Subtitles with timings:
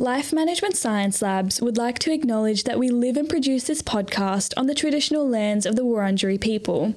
[0.00, 4.54] Life Management Science Labs would like to acknowledge that we live and produce this podcast
[4.56, 6.94] on the traditional lands of the Wurundjeri people.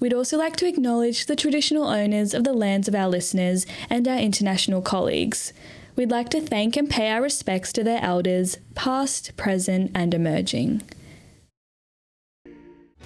[0.00, 4.06] We'd also like to acknowledge the traditional owners of the lands of our listeners and
[4.06, 5.54] our international colleagues.
[5.96, 10.82] We'd like to thank and pay our respects to their elders, past, present, and emerging.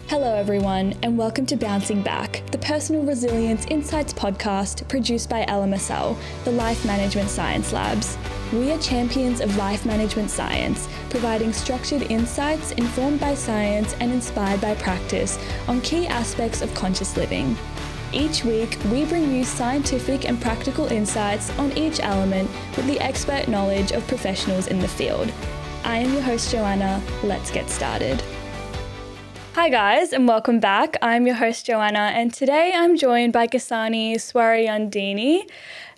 [0.08, 6.18] Hello, everyone, and welcome to Bouncing Back, the Personal Resilience Insights podcast produced by LMSL,
[6.42, 8.18] the Life Management Science Labs.
[8.52, 14.60] We are champions of life management science, providing structured insights informed by science and inspired
[14.60, 17.56] by practice on key aspects of conscious living.
[18.12, 23.48] Each week, we bring you scientific and practical insights on each element with the expert
[23.48, 25.32] knowledge of professionals in the field.
[25.82, 27.02] I am your host, Joanna.
[27.24, 28.22] Let's get started.
[29.54, 30.98] Hi, guys, and welcome back.
[31.00, 35.48] I'm your host, Joanna, and today I'm joined by Ghassani Swaryandini.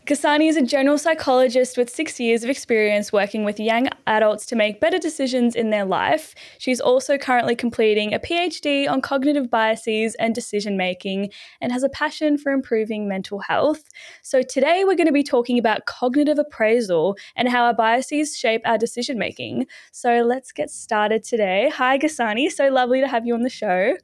[0.08, 4.56] Ghassani is a general psychologist with six years of experience working with young adults to
[4.56, 6.34] make better decisions in their life.
[6.56, 11.28] She's also currently completing a PhD on cognitive biases and decision making
[11.60, 13.84] and has a passion for improving mental health.
[14.22, 18.62] So, today we're going to be talking about cognitive appraisal and how our biases shape
[18.64, 19.66] our decision making.
[19.92, 21.70] So, let's get started today.
[21.74, 22.50] Hi, Ghassani.
[22.50, 23.98] So lovely to have you on the show.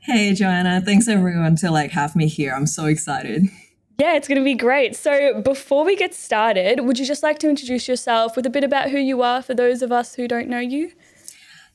[0.00, 0.80] Hey, Joanna.
[0.80, 2.52] Thanks everyone to like have me here.
[2.52, 3.48] I'm so excited.
[3.98, 4.96] Yeah, it's going to be great.
[4.96, 8.64] So, before we get started, would you just like to introduce yourself with a bit
[8.64, 10.90] about who you are for those of us who don't know you?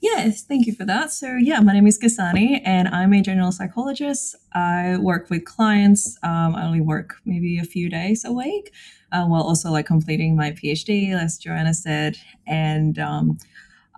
[0.01, 1.11] Yes, thank you for that.
[1.11, 4.35] So, yeah, my name is Ghassani and I'm a general psychologist.
[4.53, 6.17] I work with clients.
[6.23, 8.73] Um, I only work maybe a few days a week
[9.11, 12.17] uh, while also like completing my PhD, as Joanna said.
[12.47, 13.37] And um,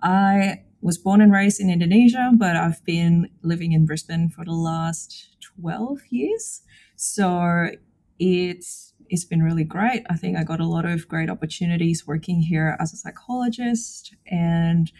[0.02, 4.52] I was born and raised in Indonesia, but I've been living in Brisbane for the
[4.52, 6.62] last 12 years.
[6.96, 7.70] So,
[8.22, 10.04] it's it's been really great.
[10.08, 14.14] I think I got a lot of great opportunities working here as a psychologist.
[14.26, 14.90] And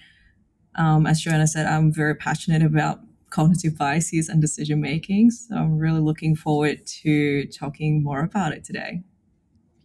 [0.74, 3.00] um, as Joanna said, I'm very passionate about
[3.30, 5.30] cognitive biases and decision making.
[5.30, 9.02] So I'm really looking forward to talking more about it today.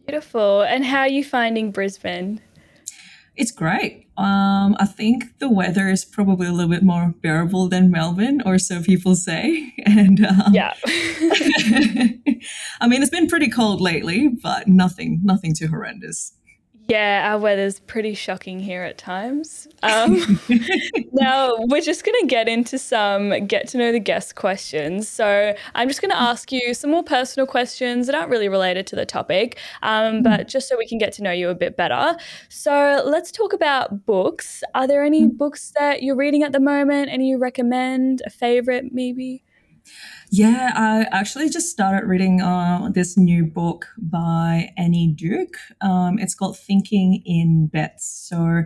[0.06, 0.62] Beautiful.
[0.62, 2.40] And how are you finding Brisbane?
[3.38, 4.08] It's great.
[4.16, 8.58] Um, I think the weather is probably a little bit more bearable than Melbourne, or
[8.58, 9.72] so people say.
[9.86, 10.74] And um, yeah,
[12.80, 16.34] I mean it's been pretty cold lately, but nothing, nothing too horrendous.
[16.88, 19.68] Yeah, our weather's pretty shocking here at times.
[19.82, 20.40] Um,
[21.12, 25.06] now, we're just going to get into some get to know the guest questions.
[25.06, 28.86] So, I'm just going to ask you some more personal questions that aren't really related
[28.86, 31.76] to the topic, um, but just so we can get to know you a bit
[31.76, 32.16] better.
[32.48, 34.62] So, let's talk about books.
[34.74, 37.10] Are there any books that you're reading at the moment?
[37.10, 38.22] Any you recommend?
[38.24, 39.42] A favorite, maybe?
[40.30, 45.56] Yeah, I actually just started reading uh, this new book by Annie Duke.
[45.80, 48.28] Um, it's called Thinking in Bets.
[48.28, 48.64] So,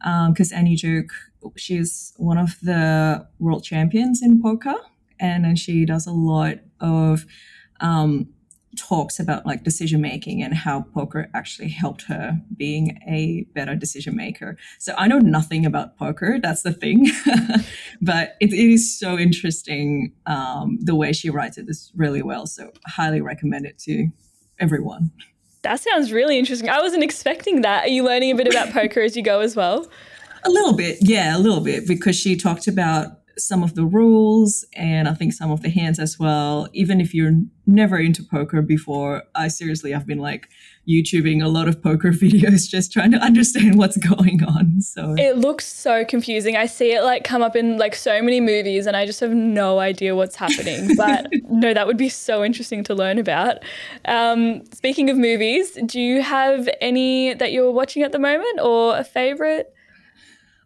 [0.00, 1.12] because um, Annie Duke,
[1.56, 4.74] she's one of the world champions in poker,
[5.20, 7.26] and, and she does a lot of
[7.80, 8.33] um,
[8.76, 14.16] talks about like decision making and how poker actually helped her being a better decision
[14.16, 14.56] maker.
[14.78, 16.38] So I know nothing about poker.
[16.42, 17.06] That's the thing,
[18.00, 20.12] but it, it is so interesting.
[20.26, 22.46] Um, the way she writes it is really well.
[22.46, 24.08] So highly recommend it to
[24.58, 25.10] everyone.
[25.62, 26.68] That sounds really interesting.
[26.68, 27.84] I wasn't expecting that.
[27.84, 29.86] Are you learning a bit about poker as you go as well?
[30.46, 34.64] A little bit, yeah, a little bit, because she talked about some of the rules
[34.74, 36.68] and I think some of the hands as well.
[36.72, 37.32] Even if you're
[37.66, 40.48] never into poker before, I seriously I've been like
[40.88, 44.80] YouTubing a lot of poker videos just trying to understand what's going on.
[44.80, 46.56] So it looks so confusing.
[46.56, 49.32] I see it like come up in like so many movies and I just have
[49.32, 50.90] no idea what's happening.
[51.04, 53.58] But no, that would be so interesting to learn about.
[54.04, 58.96] Um, speaking of movies, do you have any that you're watching at the moment or
[58.96, 59.74] a favorite?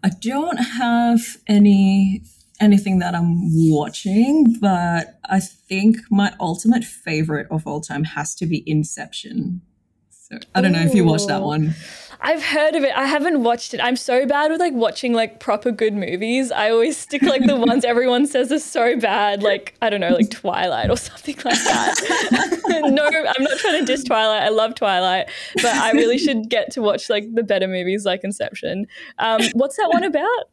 [0.05, 2.23] I don't have any
[2.61, 8.47] anything that I'm watching, but I think my ultimate favorite of all time has to
[8.47, 9.63] be Inception.
[10.11, 10.79] So I don't Ooh.
[10.79, 11.75] know if you watched that one.
[12.21, 12.93] I've heard of it.
[12.97, 13.81] I haven't watched it.
[13.81, 16.51] I'm so bad with like watching like proper good movies.
[16.51, 20.11] I always stick like the ones everyone says are so bad, like I don't know,
[20.11, 22.61] like Twilight or something like that.
[22.91, 24.43] no, I'm not trying to diss Twilight.
[24.43, 28.25] I love Twilight, but I really should get to watch like the better movies like
[28.25, 28.87] Inception.
[29.19, 30.51] Um, what's that one about?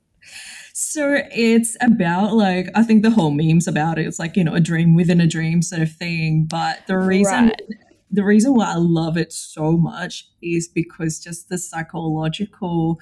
[0.77, 4.05] So it's about like I think the whole memes about it.
[4.05, 6.45] It's like you know a dream within a dream sort of thing.
[6.49, 7.61] But the reason right.
[8.11, 12.99] the reason why I love it so much is because just the psychological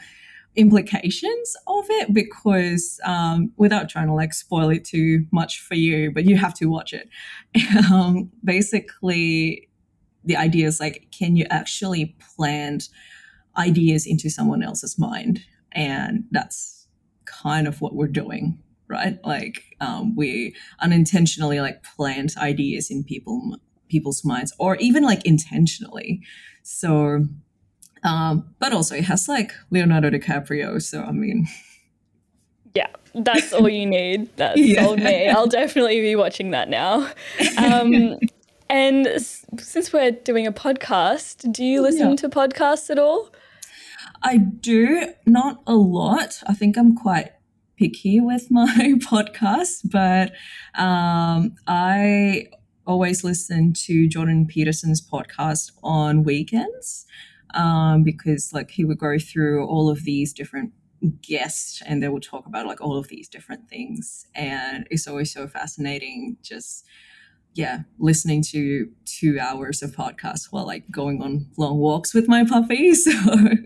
[0.55, 6.11] implications of it because um, without trying to like spoil it too much for you
[6.11, 7.09] but you have to watch it
[7.91, 9.67] um, basically
[10.23, 12.89] the idea is like can you actually plant
[13.57, 15.43] ideas into someone else's mind.
[15.71, 16.82] And that's
[17.43, 18.57] kind of what we're doing,
[18.87, 19.19] right?
[19.23, 23.57] Like um, we unintentionally like plant ideas in people
[23.89, 26.21] people's minds, or even like intentionally.
[26.63, 27.27] So,
[28.03, 30.81] um, but also it has like Leonardo DiCaprio.
[30.81, 31.47] So I mean,
[32.73, 34.29] yeah, that's all you need.
[34.37, 34.83] That's yeah.
[34.83, 35.29] sold me.
[35.29, 37.11] I'll definitely be watching that now.
[37.57, 38.17] Um,
[38.69, 42.15] and s- since we're doing a podcast, do you listen yeah.
[42.15, 43.29] to podcasts at all?
[44.23, 46.41] I do, not a lot.
[46.47, 47.32] I think I'm quite
[47.83, 48.65] picky with my
[48.99, 50.31] podcasts, but
[50.81, 52.45] um, I
[52.87, 57.05] always listen to Jordan Peterson's podcast on weekends
[57.53, 60.71] um, because, like, he would go through all of these different
[61.21, 65.33] guests and they would talk about like all of these different things, and it's always
[65.33, 66.85] so fascinating just
[67.55, 72.45] yeah, listening to two hours of podcasts while like going on long walks with my
[72.45, 72.93] puppy.
[73.03, 73.11] So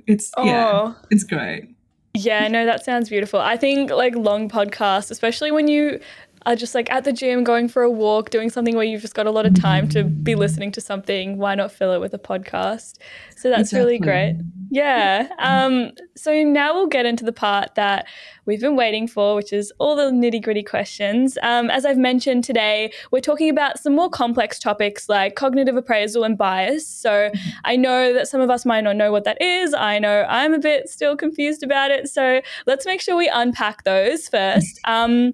[0.07, 0.45] it's oh.
[0.45, 1.76] yeah, it's great.
[2.17, 3.39] Yeah, no, that sounds beautiful.
[3.39, 5.99] I think like long podcasts, especially when you
[6.47, 9.13] are just like at the gym, going for a walk, doing something where you've just
[9.13, 12.13] got a lot of time to be listening to something, why not fill it with
[12.13, 12.99] a podcast?
[13.35, 13.79] So that's exactly.
[13.79, 14.37] really great.
[14.69, 15.27] Yeah.
[15.39, 18.07] Um, so now we'll get into the part that
[18.45, 21.37] we've been waiting for, which is all the nitty gritty questions.
[21.43, 26.23] Um, as I've mentioned today, we're talking about some more complex topics like cognitive appraisal
[26.23, 26.87] and bias.
[26.87, 27.29] So
[27.65, 29.73] I know that some of us might not know what that is.
[29.73, 32.07] I know I'm a bit still confused about it.
[32.07, 34.79] So let's make sure we unpack those first.
[34.85, 35.33] Um,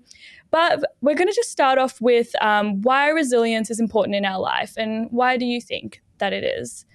[0.53, 4.39] but we're going to just start off with um, why resilience is important in our
[4.39, 6.85] life and why do you think that it is?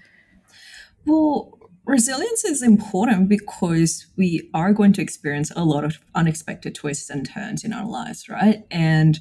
[1.05, 7.10] Well, resilience is important because we are going to experience a lot of unexpected twists
[7.10, 8.64] and turns in our lives, right?
[8.70, 9.19] And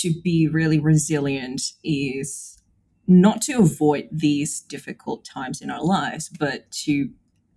[0.00, 2.60] to be really resilient is
[3.06, 7.10] not to avoid these difficult times in our lives, but to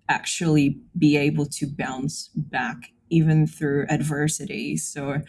[0.07, 4.77] actually be able to bounce back even through adversity.
[4.77, 5.23] So,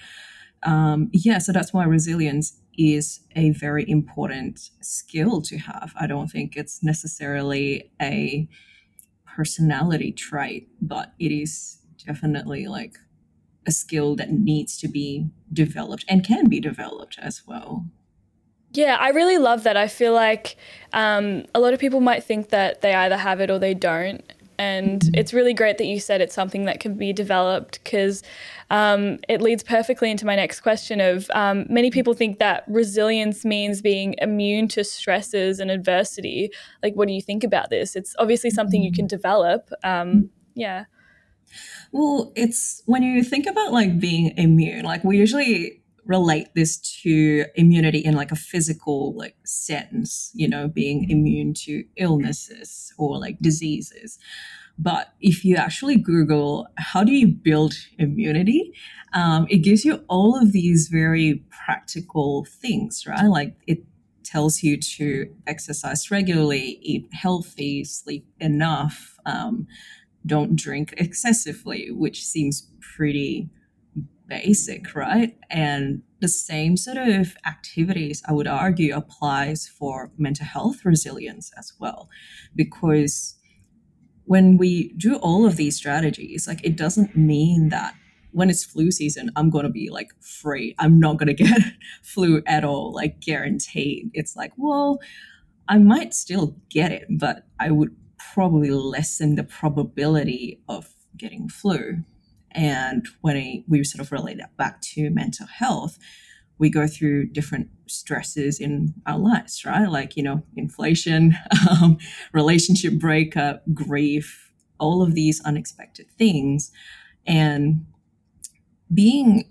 [0.62, 5.93] um, yeah, so that's why resilience is a very important skill to have.
[5.99, 8.49] I don't think it's necessarily a
[9.27, 12.97] personality trait, but it is definitely like
[13.67, 17.87] a skill that needs to be developed and can be developed as well.
[18.73, 19.77] Yeah, I really love that.
[19.77, 20.57] I feel like
[20.93, 24.23] um, a lot of people might think that they either have it or they don't.
[24.61, 28.23] And it's really great that you said it's something that can be developed because
[28.69, 33.43] um, it leads perfectly into my next question of um, many people think that resilience
[33.43, 36.51] means being immune to stresses and adversity.
[36.83, 37.97] Like, what do you think about this?
[37.97, 39.71] It's obviously something you can develop.
[39.83, 40.85] Um, yeah.
[41.91, 45.80] Well, it's when you think about like being immune, like we usually
[46.11, 51.85] relate this to immunity in like a physical like sense, you know, being immune to
[51.97, 54.19] illnesses or like diseases.
[54.77, 58.73] But if you actually Google how do you build immunity,
[59.12, 63.27] um, it gives you all of these very practical things, right?
[63.27, 63.85] Like it
[64.25, 69.69] tells you to exercise regularly, eat healthy, sleep enough, um,
[70.27, 73.49] don't drink excessively, which seems pretty
[74.31, 75.37] basic, right?
[75.50, 81.75] And the same sort of activities, I would argue, applies for mental health resilience as
[81.79, 82.09] well.
[82.55, 83.37] Because
[84.25, 87.95] when we do all of these strategies, like it doesn't mean that
[88.33, 90.75] when it's flu season, I'm going to be like free.
[90.78, 91.61] I'm not going to get
[92.02, 94.11] flu at all, like guaranteed.
[94.14, 95.00] It's like, well,
[95.69, 97.95] I might still get it, but I would
[98.33, 102.05] probably lessen the probability of getting flu
[102.52, 105.99] and when we sort of relate that back to mental health,
[106.59, 109.88] we go through different stresses in our lives, right?
[109.88, 111.37] Like, you know, inflation,
[111.71, 111.99] um,
[112.33, 116.71] relationship breakup, grief, all of these unexpected things.
[117.26, 117.87] And
[118.92, 119.50] being,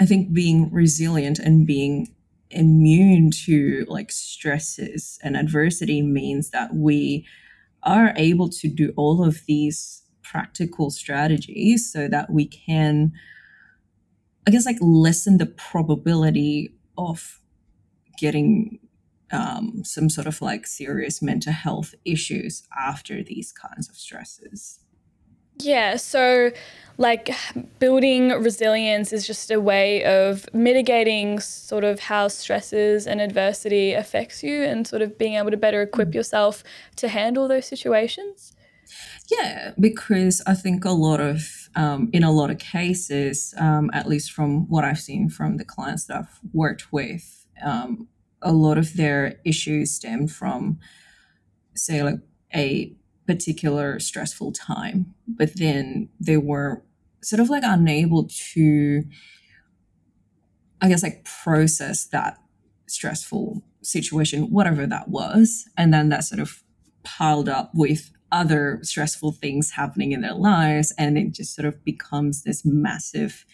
[0.00, 2.14] I think, being resilient and being
[2.50, 7.26] immune to like stresses and adversity means that we
[7.82, 13.12] are able to do all of these practical strategies so that we can,
[14.46, 17.40] I guess, like lessen the probability of
[18.18, 18.78] getting
[19.30, 24.80] um, some sort of like serious mental health issues after these kinds of stresses.
[25.60, 26.50] Yeah, so
[26.98, 27.30] like
[27.78, 34.42] building resilience is just a way of mitigating sort of how stresses and adversity affects
[34.42, 36.14] you and sort of being able to better equip mm.
[36.14, 36.64] yourself
[36.96, 38.52] to handle those situations.
[39.30, 44.08] Yeah, because I think a lot of, um, in a lot of cases, um, at
[44.08, 48.08] least from what I've seen from the clients that I've worked with, um,
[48.42, 50.78] a lot of their issues stem from,
[51.74, 52.20] say, like
[52.54, 52.94] a
[53.26, 56.84] particular stressful time, but then they were
[57.22, 59.02] sort of like unable to,
[60.80, 62.38] I guess, like process that
[62.86, 65.64] stressful situation, whatever that was.
[65.76, 66.62] And then that sort of
[67.02, 70.92] piled up with other stressful things happening in their lives.
[70.98, 73.46] And it just sort of becomes this massive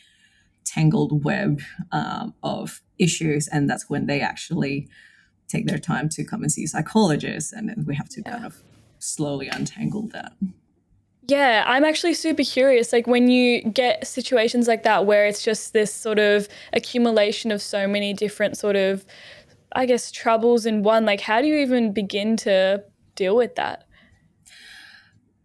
[0.64, 1.60] tangled web
[1.92, 3.46] um, of issues.
[3.46, 4.88] And that's when they actually
[5.48, 7.52] take their time to come and see psychologists.
[7.52, 8.32] And then we have to yeah.
[8.32, 8.62] kind of
[8.98, 10.32] slowly untangle that.
[11.28, 12.92] Yeah, I'm actually super curious.
[12.92, 17.60] Like when you get situations like that where it's just this sort of accumulation of
[17.60, 19.04] so many different sort of,
[19.72, 22.82] I guess, troubles in one, like how do you even begin to
[23.14, 23.86] deal with that?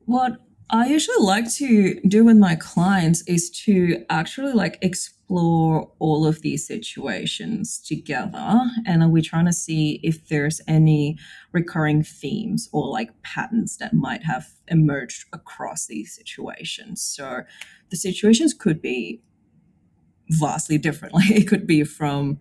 [0.05, 6.25] What I usually like to do with my clients is to actually like explore all
[6.25, 8.61] of these situations together.
[8.85, 11.17] And we're trying to see if there's any
[11.51, 17.01] recurring themes or like patterns that might have emerged across these situations.
[17.01, 17.43] So
[17.91, 19.21] the situations could be
[20.29, 21.13] vastly different.
[21.13, 22.39] Like it could be from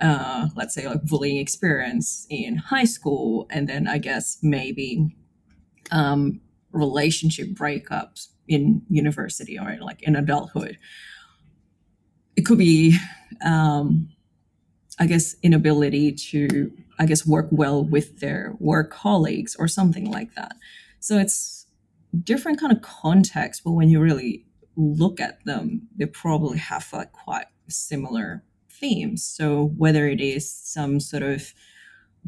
[0.00, 5.12] uh, let's say like bullying experience in high school and then i guess maybe
[5.90, 6.40] um,
[6.72, 10.78] relationship breakups in university or like in adulthood.
[12.36, 12.96] It could be,
[13.44, 14.10] um,
[14.98, 20.34] I guess, inability to, I guess, work well with their work colleagues or something like
[20.34, 20.56] that.
[21.00, 21.66] So it's
[22.24, 24.44] different kind of context, but when you really
[24.76, 29.24] look at them, they probably have like quite similar themes.
[29.24, 31.52] So whether it is some sort of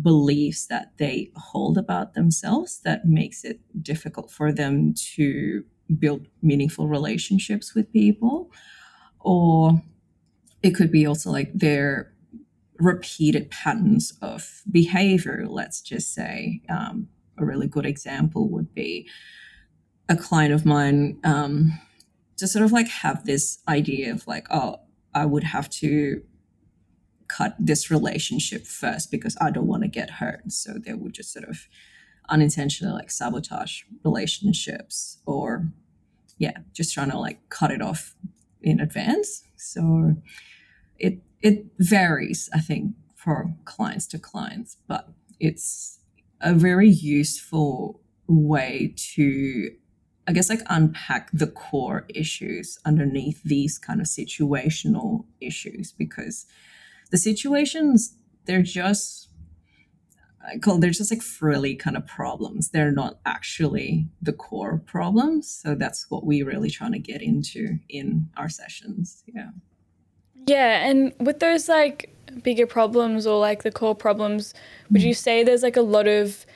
[0.01, 5.65] beliefs that they hold about themselves that makes it difficult for them to
[5.99, 8.51] build meaningful relationships with people.
[9.21, 9.83] Or
[10.63, 12.13] it could be also like their
[12.79, 15.47] repeated patterns of behavior.
[15.49, 19.09] Let's just say um, a really good example would be
[20.09, 21.79] a client of mine um,
[22.41, 24.77] to sort of like have this idea of like oh
[25.15, 26.23] i would have to
[27.37, 30.51] cut this relationship first because I don't want to get hurt.
[30.51, 31.67] So they would just sort of
[32.29, 35.67] unintentionally like sabotage relationships or
[36.39, 38.15] yeah, just trying to like cut it off
[38.63, 39.45] in advance.
[39.57, 40.17] So
[40.99, 45.09] it it varies, I think, for clients to clients, but
[45.39, 45.99] it's
[46.41, 49.71] a very useful way to
[50.29, 56.47] I guess like unpack the core issues underneath these kind of situational issues because
[57.11, 59.29] the situations they're just
[60.43, 62.71] I call they're just like frilly kind of problems.
[62.71, 65.61] They're not actually the core problems.
[65.63, 69.23] So that's what we're really trying to get into in our sessions.
[69.27, 69.51] Yeah.
[70.47, 74.55] Yeah, and with those like bigger problems or like the core problems,
[74.91, 76.47] would you say there's like a lot of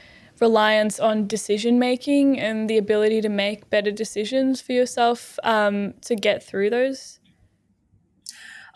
[0.41, 6.17] reliance on decision making and the ability to make better decisions for yourself um, to
[6.17, 7.21] get through those?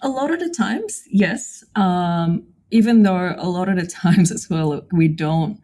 [0.03, 1.65] A lot of the times, yes.
[1.75, 5.61] Um, even though a lot of the times as well, we don't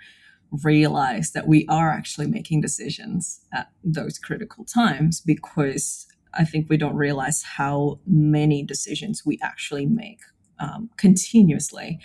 [0.62, 6.76] realize that we are actually making decisions at those critical times because I think we
[6.76, 10.20] don't realize how many decisions we actually make
[10.58, 11.98] um, continuously.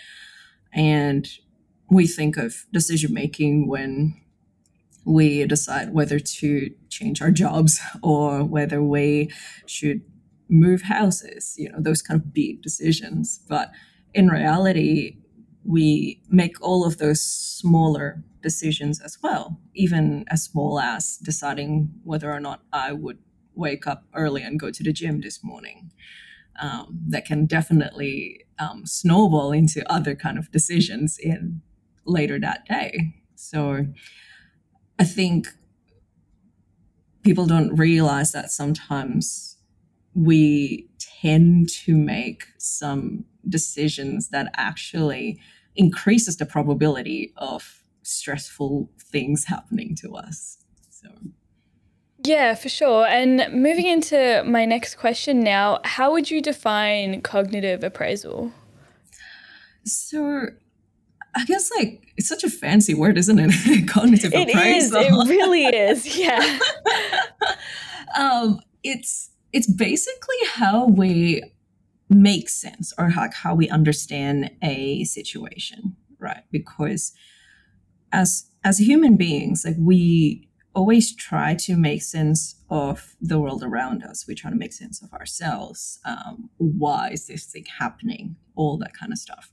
[0.73, 1.27] And
[1.89, 4.19] we think of decision making when
[5.05, 9.31] we decide whether to change our jobs or whether we
[9.65, 10.01] should
[10.49, 13.41] move houses, you know, those kind of big decisions.
[13.47, 13.71] But
[14.13, 15.17] in reality,
[15.63, 22.31] we make all of those smaller decisions as well, even as small as deciding whether
[22.31, 23.19] or not I would
[23.53, 25.91] wake up early and go to the gym this morning.
[26.61, 31.61] Um, that can definitely um, snowball into other kind of decisions in
[32.05, 33.13] later that day.
[33.35, 33.85] So
[34.99, 35.47] I think
[37.23, 39.55] people don't realize that sometimes
[40.13, 40.87] we
[41.21, 45.39] tend to make some decisions that actually
[45.75, 50.57] increases the probability of stressful things happening to us.
[50.89, 51.09] So
[52.23, 53.05] yeah, for sure.
[53.05, 58.51] And moving into my next question now, how would you define cognitive appraisal?
[59.85, 60.47] So
[61.35, 63.87] I guess like it's such a fancy word, isn't it?
[63.87, 64.99] cognitive it appraisal.
[64.99, 65.29] It is.
[65.29, 66.17] It really is.
[66.19, 66.59] Yeah.
[68.17, 71.43] um, it's it's basically how we
[72.09, 76.43] make sense or how, how we understand a situation right?
[76.51, 77.13] Because
[78.11, 84.03] as as human beings like we always try to make sense of the world around
[84.03, 84.27] us.
[84.27, 88.35] We try to make sense of ourselves um, why is this thing happening?
[88.55, 89.51] All that kind of stuff.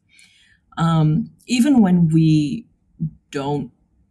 [0.76, 2.67] Um, even when we
[3.31, 3.71] don't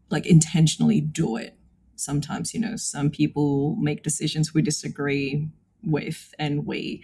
[0.09, 1.57] like intentionally do it
[1.95, 5.49] sometimes you know some people make decisions we disagree
[5.85, 7.03] with and we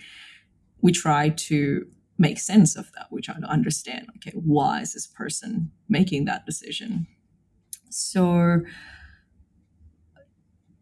[0.82, 1.86] we try to
[2.18, 3.08] make sense of that.
[3.12, 7.08] We try to understand okay why is this person making that decision?
[7.90, 8.62] So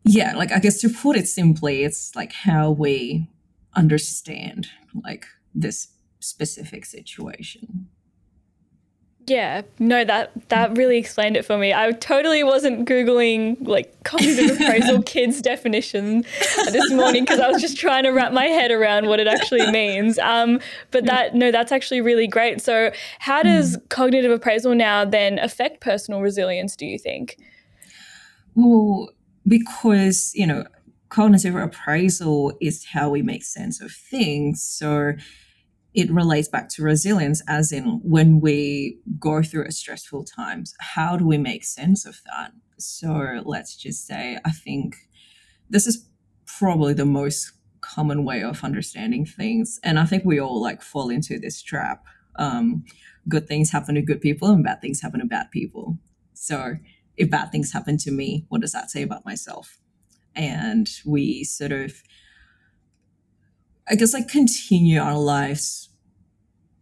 [0.06, 3.28] yeah like i guess to put it simply it's like how we
[3.76, 4.68] understand
[5.04, 5.90] like this
[6.20, 7.88] specific situation
[9.30, 11.74] yeah, no, that that really explained it for me.
[11.74, 16.24] I totally wasn't googling like cognitive appraisal kids definition
[16.72, 19.70] this morning because I was just trying to wrap my head around what it actually
[19.72, 20.18] means.
[20.20, 20.60] Um,
[20.92, 22.62] but that no, that's actually really great.
[22.62, 23.90] So, how does mm.
[23.90, 26.76] cognitive appraisal now then affect personal resilience?
[26.76, 27.38] Do you think?
[28.56, 29.12] Well,
[29.48, 30.66] because you know,
[31.10, 34.64] cognitive appraisal is how we make sense of things.
[34.64, 35.14] So
[35.94, 41.18] it relates back to resilience as in when we go through a stressful times how
[41.18, 42.52] do we make sense of that?
[42.78, 44.96] So let's just say i think
[45.70, 46.08] this is
[46.46, 51.10] probably the most common way of understanding things and i think we all like fall
[51.10, 52.04] into this trap.
[52.36, 52.86] Um,
[53.28, 55.98] good things happen to good people and bad things happen to bad people.
[56.34, 56.76] So
[57.18, 59.78] if bad things happen to me what does that say about myself?
[60.36, 62.02] And we sort of
[63.90, 65.90] I guess like continue our lives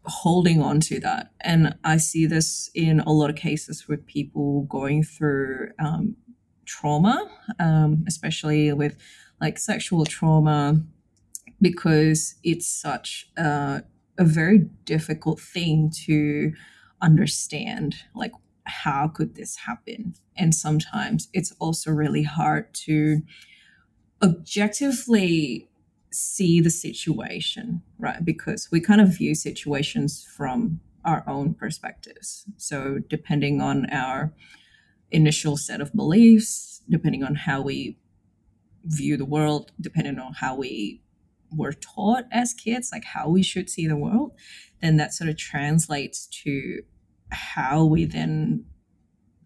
[0.04, 1.32] holding on to that.
[1.42, 6.16] And I see this in a lot of cases with people going through um,
[6.66, 8.98] trauma, um, especially with
[9.40, 10.82] like sexual trauma,
[11.62, 13.84] because it's such a,
[14.18, 16.52] a very difficult thing to
[17.02, 17.96] understand.
[18.16, 18.32] Like,
[18.66, 20.16] how could this happen?
[20.36, 23.22] And sometimes it's also really hard to
[24.22, 25.70] objectively
[26.12, 28.24] see the situation, right?
[28.24, 32.46] Because we kind of view situations from our own perspectives.
[32.58, 34.34] So, depending on our
[35.12, 37.98] initial set of beliefs, depending on how we
[38.84, 41.02] view the world, depending on how we
[41.56, 44.34] were taught as kids, like how we should see the world,
[44.82, 46.82] then that sort of translates to
[47.30, 48.66] how we then,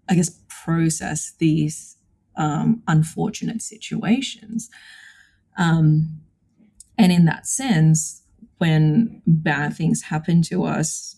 [0.10, 1.97] I guess, process these
[2.36, 4.69] um, unfortunate situations.
[5.58, 6.21] Um,
[7.02, 8.22] and in that sense,
[8.58, 11.16] when bad things happen to us,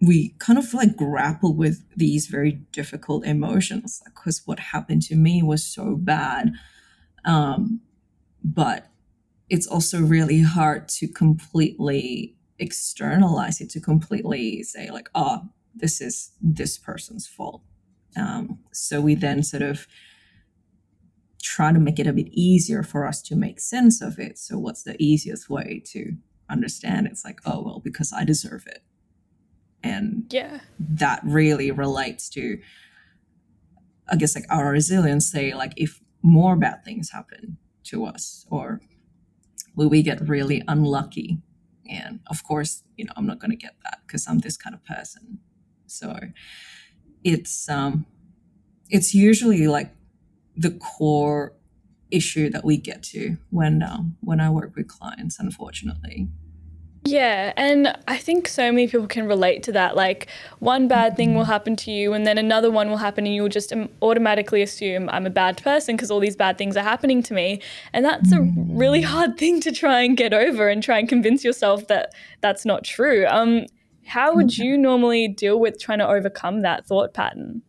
[0.00, 5.42] we kind of like grapple with these very difficult emotions because what happened to me
[5.42, 6.52] was so bad.
[7.26, 7.82] Um,
[8.42, 8.86] but
[9.50, 16.32] it's also really hard to completely externalize it, to completely say, like, oh, this is
[16.40, 17.62] this person's fault.
[18.16, 19.86] Um, so we then sort of
[21.42, 24.38] try to make it a bit easier for us to make sense of it.
[24.38, 26.16] So, what's the easiest way to
[26.48, 27.06] understand?
[27.06, 28.82] It's like, oh, well, because I deserve it.
[29.82, 32.58] And yeah, that really relates to,
[34.08, 35.30] I guess, like our resilience.
[35.30, 38.80] Say, like, if more bad things happen to us, or
[39.74, 41.38] will we get really unlucky?
[41.88, 44.74] And of course, you know, I'm not going to get that because I'm this kind
[44.74, 45.38] of person.
[45.86, 46.18] So,
[47.24, 48.06] it's um,
[48.90, 49.94] it's usually like
[50.60, 51.54] the core
[52.10, 56.28] issue that we get to when um, when I work with clients, unfortunately.
[57.06, 59.96] Yeah, and I think so many people can relate to that.
[59.96, 63.34] Like, one bad thing will happen to you, and then another one will happen, and
[63.34, 67.22] you'll just automatically assume I'm a bad person because all these bad things are happening
[67.22, 67.62] to me.
[67.94, 71.42] And that's a really hard thing to try and get over and try and convince
[71.42, 73.26] yourself that that's not true.
[73.28, 73.64] Um,
[74.04, 77.62] how would you normally deal with trying to overcome that thought pattern?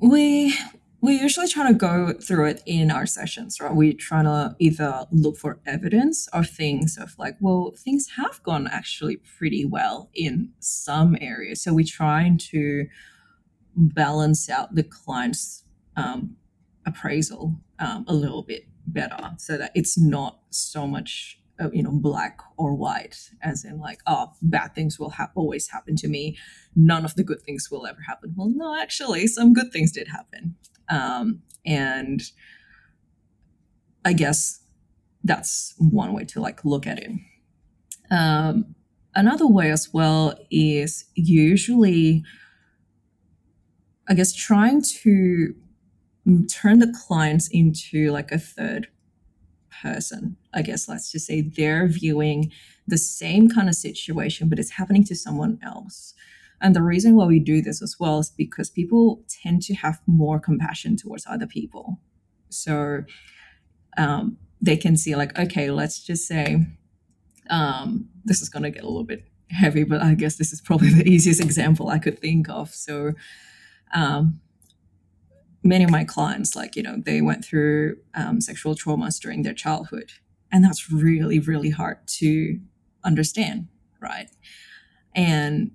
[0.00, 0.56] We
[1.02, 3.74] we usually try to go through it in our sessions, right?
[3.74, 8.66] We try to either look for evidence of things of like, well, things have gone
[8.66, 11.62] actually pretty well in some areas.
[11.62, 12.86] So we're trying to
[13.76, 15.64] balance out the client's
[15.96, 16.36] um,
[16.84, 21.92] appraisal um, a little bit better so that it's not so much uh, you know
[21.92, 26.36] black or white as in like oh bad things will ha- always happen to me
[26.74, 30.08] none of the good things will ever happen well no actually some good things did
[30.08, 30.56] happen
[30.90, 32.20] um, and
[34.04, 34.60] I guess
[35.24, 37.10] that's one way to like look at it.
[38.10, 38.74] Um,
[39.14, 42.24] another way as well is usually,
[44.08, 45.54] I guess, trying to
[46.52, 48.88] turn the clients into like a third
[49.82, 50.36] person.
[50.52, 52.50] I guess let's just say they're viewing
[52.86, 56.14] the same kind of situation, but it's happening to someone else.
[56.60, 60.00] And the reason why we do this as well is because people tend to have
[60.06, 62.00] more compassion towards other people.
[62.50, 63.04] So
[63.96, 66.66] um, they can see, like, okay, let's just say
[67.48, 70.60] um, this is going to get a little bit heavy, but I guess this is
[70.60, 72.74] probably the easiest example I could think of.
[72.74, 73.12] So,
[73.94, 74.40] um,
[75.62, 79.54] many of my clients, like, you know, they went through um, sexual traumas during their
[79.54, 80.12] childhood.
[80.52, 82.58] And that's really, really hard to
[83.04, 83.68] understand,
[84.00, 84.28] right?
[85.14, 85.70] And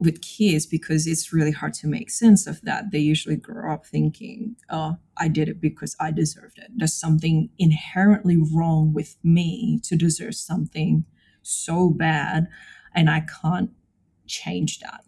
[0.00, 3.84] with kids, because it's really hard to make sense of that, they usually grow up
[3.84, 6.70] thinking, oh, I did it because I deserved it.
[6.76, 11.04] There's something inherently wrong with me to deserve something
[11.42, 12.46] so bad,
[12.94, 13.70] and I can't
[14.26, 15.04] change that.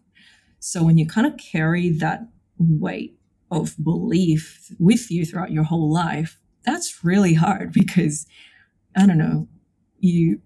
[0.59, 2.27] So when you kind of carry that
[2.57, 3.17] weight
[3.49, 8.27] of belief with you throughout your whole life, that's really hard because
[8.95, 9.47] I don't know,
[9.99, 10.41] you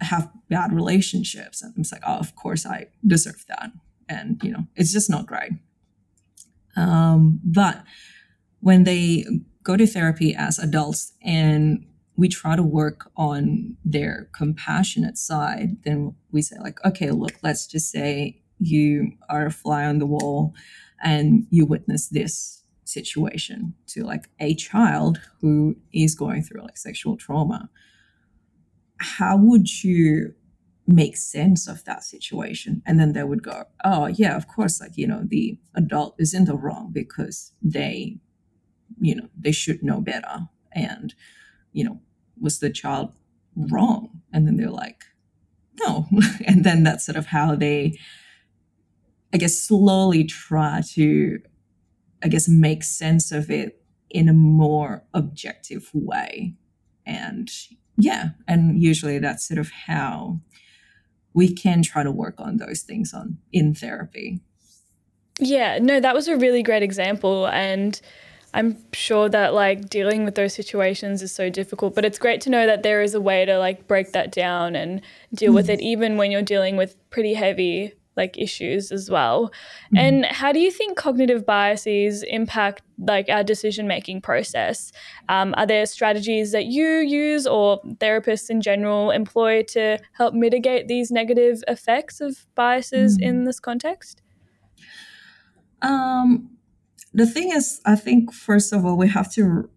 [0.00, 1.62] have bad relationships.
[1.62, 3.70] And it's like, oh, of course I deserve that.
[4.08, 5.52] And, you know, it's just not great.
[6.76, 7.84] Um, but
[8.60, 9.24] when they
[9.62, 16.14] go to therapy as adults and we try to work on their compassionate side, then
[16.30, 20.54] we say, like, okay, look, let's just say you are a fly on the wall
[21.02, 27.16] and you witness this situation to like a child who is going through like sexual
[27.16, 27.68] trauma
[29.04, 30.34] how would you
[30.86, 32.82] make sense of that situation?
[32.86, 36.34] And then they would go oh yeah of course like you know the adult is
[36.34, 38.18] in the wrong because they
[39.00, 41.14] you know they should know better and
[41.72, 42.00] you know
[42.40, 43.12] was the child
[43.56, 44.20] wrong?
[44.32, 45.04] And then they're like
[45.80, 46.06] no.
[46.46, 47.98] And then that's sort of how they
[49.32, 51.40] i guess slowly try to
[52.22, 56.54] i guess make sense of it in a more objective way.
[57.04, 57.50] And
[57.96, 60.40] yeah and usually that's sort of how
[61.32, 64.40] we can try to work on those things on in therapy
[65.38, 68.00] yeah no that was a really great example and
[68.52, 72.50] i'm sure that like dealing with those situations is so difficult but it's great to
[72.50, 75.00] know that there is a way to like break that down and
[75.34, 75.56] deal mm.
[75.56, 79.46] with it even when you're dealing with pretty heavy like issues as well.
[79.86, 79.96] Mm-hmm.
[79.96, 84.92] And how do you think cognitive biases impact like our decision making process?
[85.28, 90.88] Um, are there strategies that you use or therapists in general employ to help mitigate
[90.88, 93.28] these negative effects of biases mm-hmm.
[93.28, 94.22] in this context?
[95.82, 96.50] Um,
[97.12, 99.68] the thing is, I think first of all we have to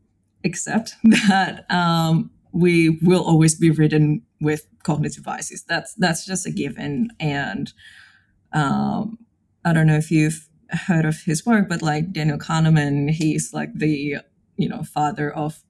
[0.43, 5.63] accept that um, we will always be ridden with cognitive biases.
[5.67, 7.71] That's that's just a given, and
[8.53, 9.17] um,
[9.65, 13.73] I don't know if you've heard of his work, but like Daniel Kahneman, he's like
[13.73, 14.17] the
[14.57, 15.63] you know father of,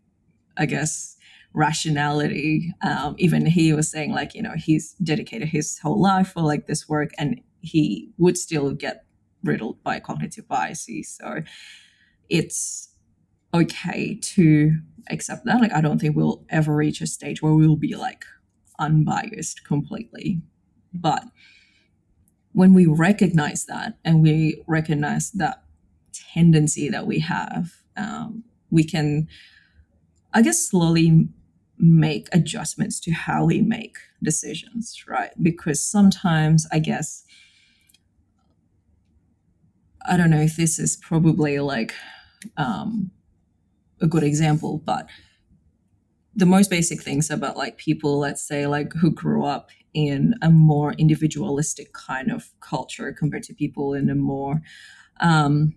[0.58, 1.18] I guess,
[1.54, 2.74] rationality.
[2.82, 6.68] Um, even he was saying like you know he's dedicated his whole life for like
[6.68, 9.06] this work, and he would still get
[9.44, 11.18] riddled by cognitive biases.
[11.18, 11.42] So
[12.30, 12.90] it's
[13.54, 14.72] okay to
[15.10, 15.62] accept that.
[15.62, 18.26] Like I don't think we'll ever reach a stage where we'll be like
[18.80, 20.42] unbiased completely,
[20.94, 21.24] but
[22.58, 25.62] when we recognize that and we recognize that
[26.34, 29.28] tendency that we have, um, we can,
[30.34, 31.30] I guess, slowly
[31.78, 35.30] make adjustments to how we make decisions, right?
[35.40, 37.26] Because sometimes, I guess,
[40.08, 41.94] I don't know if this is probably like
[42.58, 43.12] um,
[44.02, 45.08] a good example, but
[46.38, 50.52] the most basic things about like people, let's say, like who grew up in a
[50.52, 54.62] more individualistic kind of culture compared to people in a more
[55.22, 55.74] um,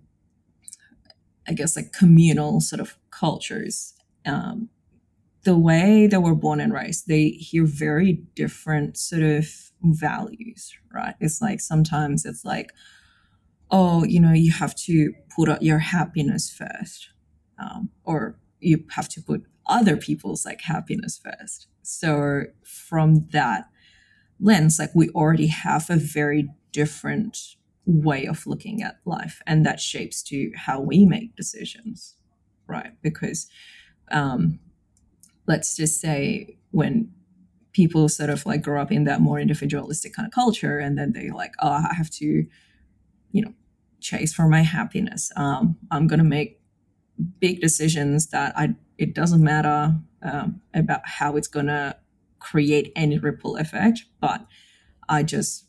[1.49, 3.95] i guess like communal sort of cultures
[4.27, 4.69] um,
[5.45, 9.47] the way they we're born and raised they hear very different sort of
[9.83, 11.15] values right?
[11.21, 12.73] It's like sometimes it's like
[13.71, 17.09] oh you know you have to put your happiness first
[17.59, 23.65] um, or you have to put other people's like happiness first so from that
[24.41, 29.81] lens, like we already have a very different way of looking at life, and that
[29.81, 32.17] shapes to how we make decisions,
[32.67, 32.93] right?
[33.03, 33.49] Because
[34.11, 34.59] um,
[35.47, 37.11] let's just say when
[37.73, 41.13] people sort of like grow up in that more individualistic kind of culture, and then
[41.13, 42.47] they like, oh, I have to,
[43.33, 43.53] you know,
[44.01, 45.31] chase for my happiness.
[45.37, 46.61] Um, I'm gonna make
[47.39, 51.97] big decisions that I it doesn't matter um, about how it's gonna
[52.39, 54.47] create any ripple effect, but
[55.09, 55.67] I just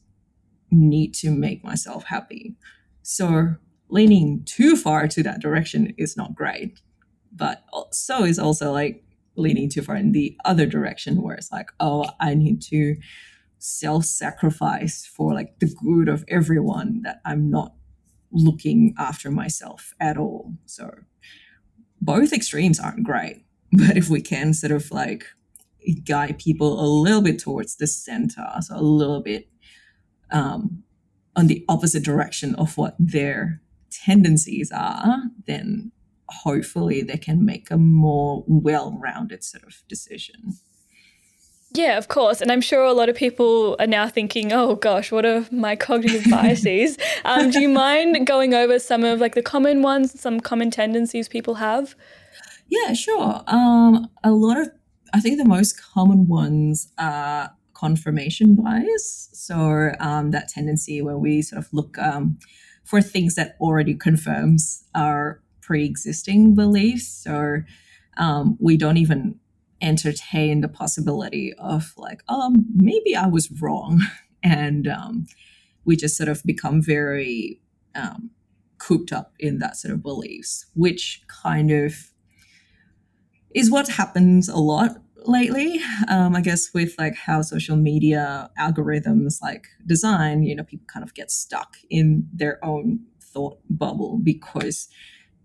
[0.70, 2.56] need to make myself happy.
[3.02, 3.56] So
[3.90, 6.82] leaning too far to that direction is not great.
[7.32, 9.04] But so is also like
[9.38, 12.98] leaning too far in the other direction where it's like, oh, I need to
[13.60, 17.74] self-sacrifice for like the good of everyone that I'm not
[18.32, 20.54] looking after myself at all.
[20.66, 20.90] So
[22.02, 23.46] both extremes aren't great.
[23.74, 25.24] But if we can sort of like
[26.04, 29.48] guide people a little bit towards the center, so a little bit
[30.30, 30.84] um,
[31.38, 35.94] on the opposite direction of what they're tendencies are, then
[36.28, 40.54] hopefully they can make a more well-rounded sort of decision.
[41.74, 42.42] Yeah, of course.
[42.42, 45.76] And I'm sure a lot of people are now thinking, oh gosh, what are my
[45.76, 46.98] cognitive biases?
[47.26, 51.30] um, do you mind going over some of like the common ones, some common tendencies
[51.30, 51.96] people have?
[52.68, 53.42] Yeah, sure.
[53.48, 54.70] Um, a lot of,
[55.14, 59.30] I think the most common ones are confirmation bias.
[59.34, 62.38] So um, that tendency where we sort of look um,
[62.84, 67.08] for things that already confirms our pre-existing beliefs.
[67.08, 67.62] So
[68.18, 69.40] um, we don't even
[69.82, 74.02] entertain the possibility of like, oh, maybe I was wrong.
[74.44, 75.28] And um,
[75.86, 77.62] we just sort of become very
[77.94, 78.32] um,
[78.80, 82.12] cooped up in that sort of beliefs, which kind of
[83.54, 85.80] is what happens a lot lately.
[86.08, 91.04] Um, I guess with like how social media algorithms like design, you know, people kind
[91.04, 94.88] of get stuck in their own thought bubble because,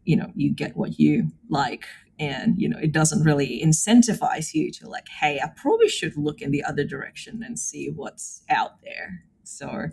[0.04, 1.84] you know, you get what you like
[2.18, 6.40] and you know it doesn't really incentivize you to like hey i probably should look
[6.40, 9.22] in the other direction and see what's out there.
[9.44, 9.88] So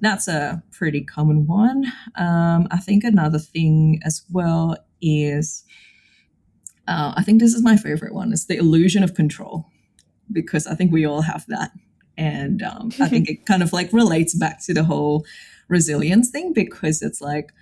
[0.00, 1.86] that's a pretty common one.
[2.16, 5.64] Um, i think another thing as well is
[6.88, 9.66] uh, i think this is my favorite one is the illusion of control
[10.32, 11.72] because i think we all have that.
[12.16, 15.24] And um, i think it kind of like relates back to the whole
[15.68, 17.52] resilience thing because it's like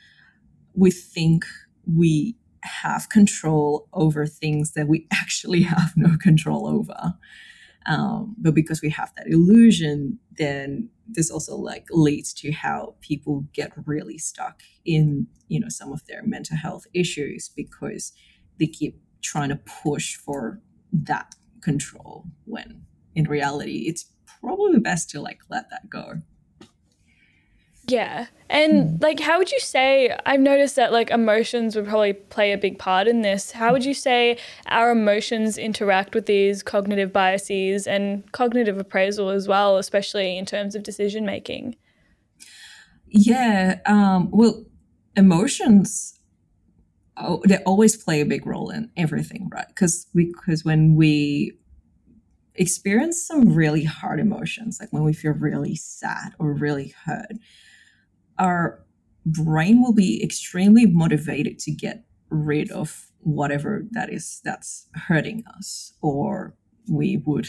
[0.74, 1.44] we think
[1.86, 7.14] we have control over things that we actually have no control over.
[7.86, 13.44] Um, but because we have that illusion, then this also like leads to how people
[13.52, 18.12] get really stuck in you know some of their mental health issues because
[18.58, 20.60] they keep trying to push for
[20.92, 22.82] that control when
[23.14, 24.06] in reality it's
[24.40, 26.14] probably best to like let that go.
[27.92, 28.26] Yeah.
[28.48, 29.02] And mm.
[29.02, 32.78] like how would you say I've noticed that like emotions would probably play a big
[32.78, 33.52] part in this.
[33.52, 39.46] How would you say our emotions interact with these cognitive biases and cognitive appraisal as
[39.46, 41.76] well, especially in terms of decision making?
[43.08, 44.64] Yeah, um well
[45.14, 46.18] emotions
[47.18, 49.68] oh, they always play a big role in everything, right?
[49.68, 51.58] Because because when we
[52.54, 57.32] experience some really hard emotions, like when we feel really sad or really hurt,
[58.42, 58.84] our
[59.24, 65.92] brain will be extremely motivated to get rid of whatever that is that's hurting us
[66.02, 66.54] or
[66.90, 67.46] we would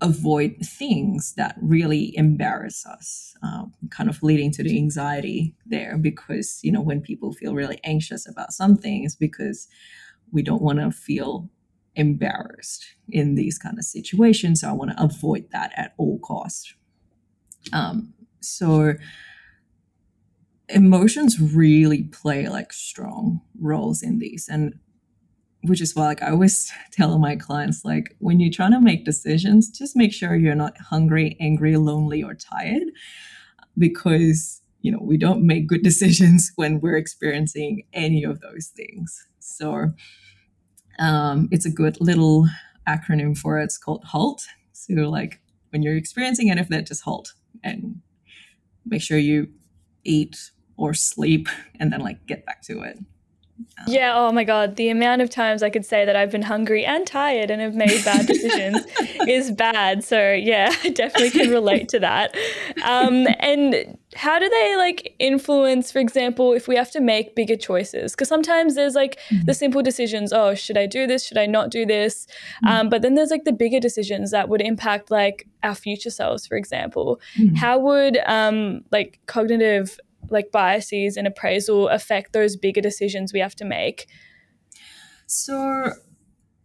[0.00, 6.58] avoid things that really embarrass us um, kind of leading to the anxiety there because
[6.64, 9.68] you know when people feel really anxious about something it's because
[10.32, 11.48] we don't want to feel
[11.94, 16.74] embarrassed in these kind of situations so i want to avoid that at all costs
[17.72, 18.94] um, so
[20.68, 24.74] emotions really play like strong roles in these and
[25.64, 29.04] which is why like i always tell my clients like when you're trying to make
[29.04, 32.84] decisions just make sure you're not hungry angry lonely or tired
[33.78, 39.26] because you know we don't make good decisions when we're experiencing any of those things.
[39.38, 39.92] So
[40.98, 42.48] um, it's a good little
[42.88, 43.64] acronym for it.
[43.64, 44.44] It's called halt.
[44.72, 47.32] So like when you're experiencing any of that just halt
[47.64, 48.00] and
[48.84, 49.48] make sure you
[50.04, 52.98] eat or sleep and then like get back to it.
[53.86, 54.76] Yeah, oh my God.
[54.76, 57.74] The amount of times I could say that I've been hungry and tired and have
[57.74, 58.84] made bad decisions
[59.28, 60.04] is bad.
[60.04, 62.36] So, yeah, I definitely can relate to that.
[62.84, 67.56] Um, and how do they like influence, for example, if we have to make bigger
[67.56, 68.12] choices?
[68.12, 69.44] Because sometimes there's like mm-hmm.
[69.46, 71.26] the simple decisions oh, should I do this?
[71.26, 72.26] Should I not do this?
[72.64, 72.68] Mm-hmm.
[72.68, 76.46] Um, but then there's like the bigger decisions that would impact like our future selves,
[76.46, 77.20] for example.
[77.38, 77.56] Mm-hmm.
[77.56, 79.98] How would um, like cognitive
[80.30, 84.06] like biases and appraisal affect those bigger decisions we have to make?
[85.26, 85.92] So,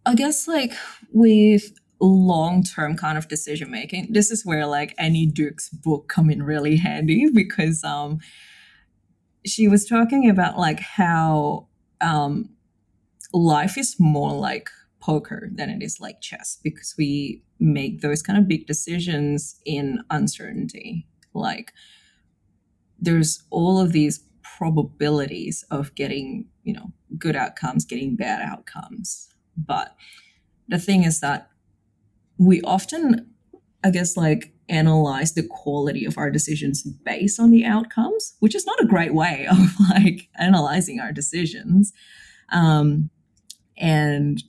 [0.05, 0.73] I guess like
[1.13, 6.29] with long term kind of decision making, this is where like Annie Duke's book come
[6.29, 8.19] in really handy because um
[9.45, 11.67] she was talking about like how
[12.01, 12.49] um
[13.33, 18.37] life is more like poker than it is like chess because we make those kind
[18.37, 21.07] of big decisions in uncertainty.
[21.33, 21.71] Like
[22.99, 24.23] there's all of these
[24.57, 29.29] probabilities of getting, you know, good outcomes, getting bad outcomes.
[29.55, 29.95] But
[30.67, 31.49] the thing is that
[32.37, 33.31] we often,
[33.83, 38.65] I guess, like analyze the quality of our decisions based on the outcomes, which is
[38.65, 39.57] not a great way of
[39.89, 41.93] like analyzing our decisions.
[42.51, 43.09] Um,
[43.77, 44.43] and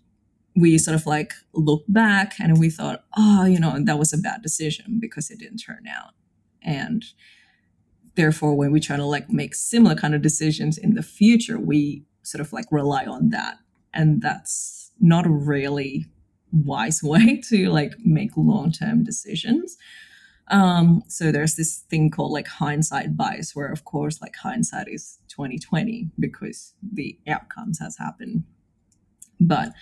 [0.56, 4.18] we sort of like look back and we thought, oh, you know, that was a
[4.18, 6.14] bad decision because it didn't turn out.
[6.62, 7.04] And
[8.18, 12.04] therefore when we try to like make similar kind of decisions in the future we
[12.24, 13.58] sort of like rely on that.
[13.94, 16.06] And that's not a really
[16.52, 19.78] wise way to like make long-term decisions.
[20.48, 25.18] Um so there's this thing called like hindsight bias where of course like hindsight is
[25.28, 28.44] 2020 because the outcomes has happened.
[29.40, 29.72] But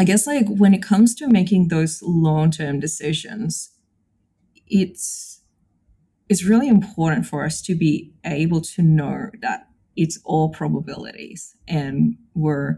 [0.00, 3.72] i guess like when it comes to making those long-term decisions
[4.68, 5.37] it's
[6.28, 12.16] it's really important for us to be able to know that it's all probabilities and
[12.34, 12.76] we're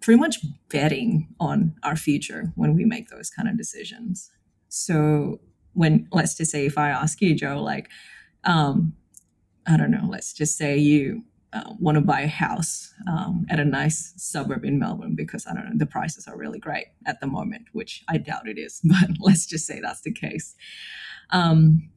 [0.00, 0.38] pretty much
[0.70, 4.30] betting on our future when we make those kind of decisions.
[4.68, 5.40] So
[5.74, 7.88] when let's just say if I ask you, Joe, like,
[8.44, 8.94] um,
[9.66, 11.22] I don't know, let's just say you
[11.52, 15.54] uh, want to buy a house um, at a nice suburb in Melbourne because I
[15.54, 18.80] don't know the prices are really great at the moment, which I doubt it is,
[18.84, 20.54] but let's just say that's the case.
[21.30, 21.90] Um,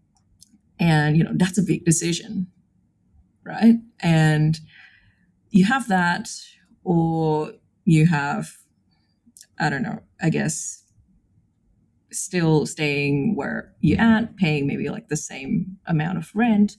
[0.79, 2.47] and you know that's a big decision,
[3.45, 3.75] right?
[3.99, 4.59] And
[5.49, 6.29] you have that,
[6.83, 7.53] or
[7.86, 8.49] you have,
[9.59, 10.83] I don't know, I guess,
[12.12, 16.75] still staying where you're at, paying maybe like the same amount of rent.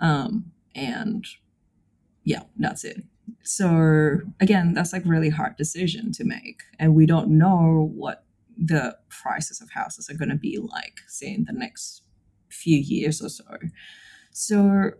[0.00, 1.26] Um, and
[2.22, 3.02] yeah, that's it.
[3.42, 6.62] So again, that's like really hard decision to make.
[6.78, 8.24] And we don't know what
[8.56, 12.03] the prices of houses are going to be like, say, in the next
[12.54, 13.44] few years or so.
[14.32, 14.92] So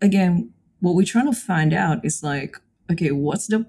[0.00, 2.56] again, what we're trying to find out is like,
[2.90, 3.66] okay, what's the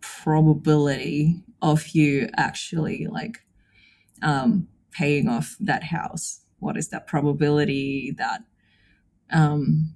[0.00, 3.38] probability of you actually like
[4.22, 6.40] um, paying off that house?
[6.58, 8.42] What is that probability that
[9.30, 9.94] um,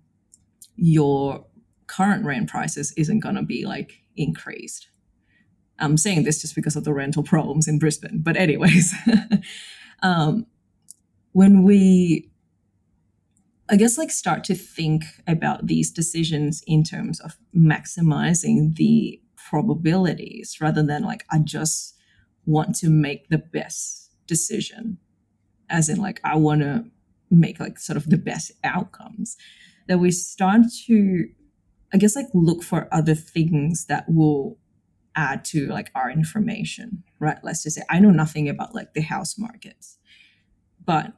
[0.77, 1.47] your
[1.87, 4.89] current rent prices isn't going to be like increased?
[5.81, 8.21] I'm saying this just because of the rental problems in Brisbane.
[8.23, 8.95] But, anyways,
[10.03, 10.47] um,
[11.33, 12.31] when we,
[13.69, 20.59] I guess, like start to think about these decisions in terms of maximizing the probabilities
[20.61, 21.97] rather than like I just
[22.47, 24.99] want to make the best decision.
[25.69, 26.85] As in like I want to
[27.31, 29.37] make like sort of the best outcomes.
[29.87, 31.29] That we start to
[31.93, 34.59] I guess like look for other things that will
[35.17, 37.39] add to like our information right?
[37.43, 39.99] Let's just say I know nothing about like the house markets
[40.85, 41.13] but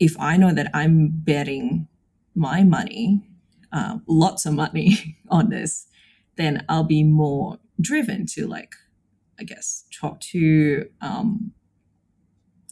[0.00, 1.88] if I know that I'm betting
[2.34, 3.24] my money
[3.72, 5.88] uh, lots of money on this
[6.38, 8.74] then I'll be more driven to like,
[9.38, 11.52] I guess, talk to um,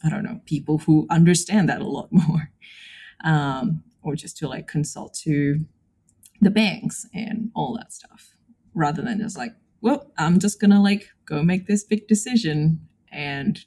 [0.03, 2.51] I don't know, people who understand that a lot more.
[3.23, 5.65] Um, or just to like consult to
[6.39, 8.35] the banks and all that stuff.
[8.73, 13.59] Rather than just like, well, I'm just gonna like go make this big decision and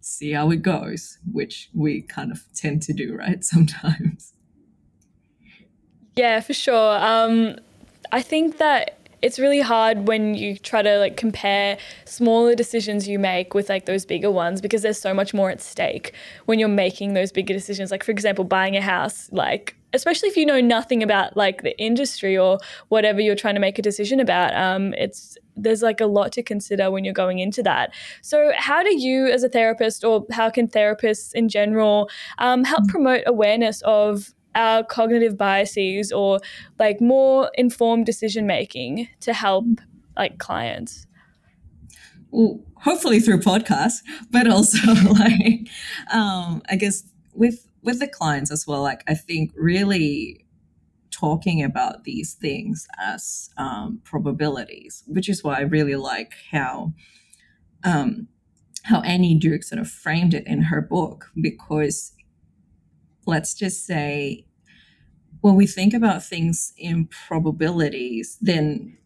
[0.00, 3.44] see how it goes, which we kind of tend to do, right?
[3.54, 4.32] Sometimes.
[6.16, 6.98] Yeah, for sure.
[6.98, 7.56] Um,
[8.12, 13.18] I think that it's really hard when you try to like compare smaller decisions you
[13.18, 16.14] make with like those bigger ones because there's so much more at stake
[16.46, 20.36] when you're making those bigger decisions like for example buying a house like especially if
[20.36, 24.20] you know nothing about like the industry or whatever you're trying to make a decision
[24.20, 27.92] about um, it's there's like a lot to consider when you're going into that.
[28.22, 32.88] So how do you as a therapist or how can therapists in general um, help
[32.88, 36.40] promote awareness of our cognitive biases or
[36.78, 39.66] like more informed decision making to help
[40.16, 41.06] like clients?
[42.30, 45.68] Well, hopefully through podcasts, but also like
[46.12, 48.82] um, I guess with with the clients as well.
[48.82, 50.44] Like I think really
[51.10, 56.92] talking about these things as um, probabilities, which is why I really like how
[57.84, 58.28] um,
[58.84, 62.12] how Annie Duke sort of framed it in her book because
[63.26, 64.46] let's just say
[65.40, 68.98] when we think about things in probabilities, then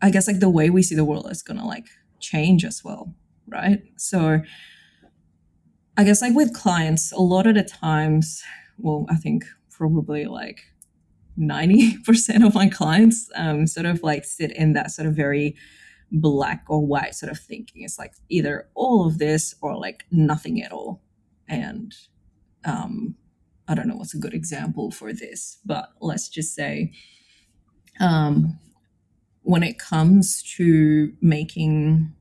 [0.00, 1.86] I guess like the way we see the world is gonna like
[2.20, 3.14] change as well,
[3.46, 3.82] right?
[3.96, 4.40] So
[5.96, 8.42] I guess like with clients, a lot of the times,
[8.78, 10.60] well, I think probably like
[11.38, 15.54] 90% of my clients um, sort of like sit in that sort of very
[16.10, 17.82] black or white sort of thinking.
[17.82, 21.02] It's like either all of this or like nothing at all.
[21.48, 21.94] And
[22.64, 23.16] um,
[23.68, 26.92] I don't know what's a good example for this, but let's just say
[28.00, 28.58] um,
[29.42, 32.14] when it comes to making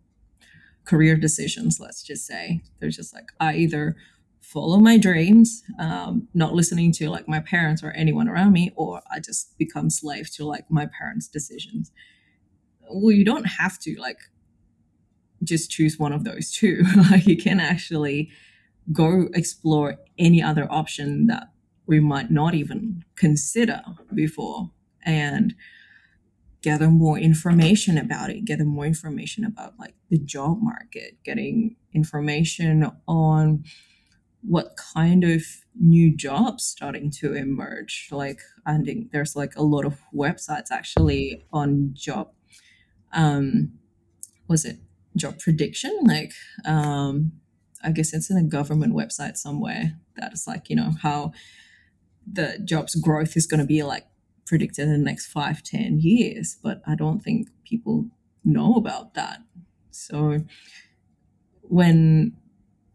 [0.92, 3.96] career decisions, let's just say, they're just like, I either
[4.42, 9.02] follow my dreams, um, not listening to like my parents or anyone around me, or
[9.10, 11.94] I just become slave to like my parents' decisions.
[12.90, 14.20] Well, you don't have to like
[15.42, 16.84] just choose one of those two.
[17.10, 18.30] like you can actually
[18.92, 21.54] go explore any other option that
[21.86, 23.82] we might not even consider
[24.14, 24.72] before
[25.06, 25.56] and
[26.62, 32.90] gather more information about it gather more information about like the job market getting information
[33.08, 33.64] on
[34.44, 35.44] what kind of
[35.80, 38.08] new jobs starting to emerge.
[38.12, 42.32] Like i think there's like a lot of websites actually on job
[43.14, 43.74] um
[44.48, 44.78] was it
[45.16, 45.98] job prediction?
[46.04, 46.34] Like
[46.66, 47.34] um
[47.84, 51.32] i guess it's in a government website somewhere that's like you know how
[52.32, 54.06] the jobs growth is going to be like
[54.52, 58.06] predicted in the next five ten years but i don't think people
[58.44, 59.40] know about that.
[59.92, 60.40] So
[61.62, 62.34] when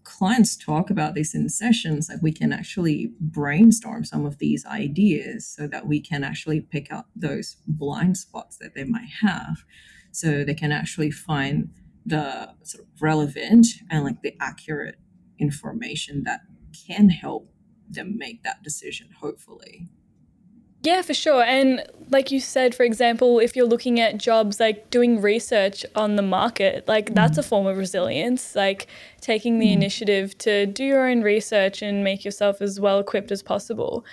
[0.05, 5.47] clients talk about this in sessions like we can actually brainstorm some of these ideas
[5.47, 9.65] so that we can actually pick up those blind spots that they might have.
[10.13, 11.71] So they can actually find
[12.05, 14.97] the sort of relevant and like the accurate
[15.39, 16.41] information that
[16.87, 17.51] can help
[17.89, 19.89] them make that decision hopefully
[20.87, 21.43] yeah, for sure.
[21.43, 26.15] And like you said, for example, if you're looking at jobs like doing research on
[26.15, 27.41] the market, like that's mm-hmm.
[27.41, 28.87] a form of resilience, like
[29.21, 29.83] taking the mm-hmm.
[29.83, 34.05] initiative to do your own research and make yourself as well equipped as possible.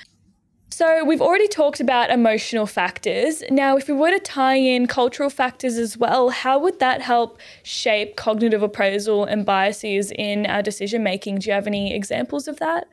[0.71, 3.43] So, we've already talked about emotional factors.
[3.51, 7.38] Now, if we were to tie in cultural factors as well, how would that help
[7.61, 11.38] shape cognitive appraisal and biases in our decision making?
[11.38, 12.88] Do you have any examples of that?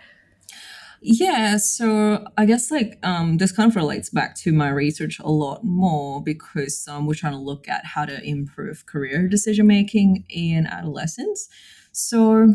[1.02, 5.30] Yeah, so I guess like um, this kind of relates back to my research a
[5.30, 10.24] lot more because um, we're trying to look at how to improve career decision making
[10.28, 11.48] in adolescents.
[11.92, 12.54] So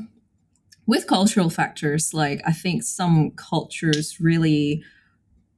[0.87, 4.83] with cultural factors, like I think some cultures really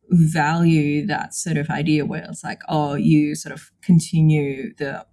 [0.10, 5.06] value that sort of idea where it's like, oh, you sort of continue the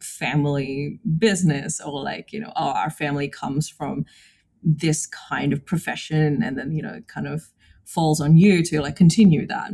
[0.00, 4.04] family business or like, you know, oh, our family comes from
[4.64, 7.48] this kind of profession and then you know kind of
[7.84, 9.70] falls on you to like continue that.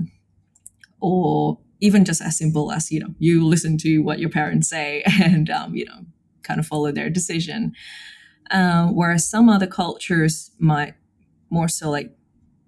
[1.00, 5.02] Or even just as simple as you know you listen to what your parents say
[5.22, 6.04] and um, you know
[6.42, 7.72] kind of follow their decision.
[8.50, 10.94] Uh, whereas some other cultures might
[11.50, 12.10] more so like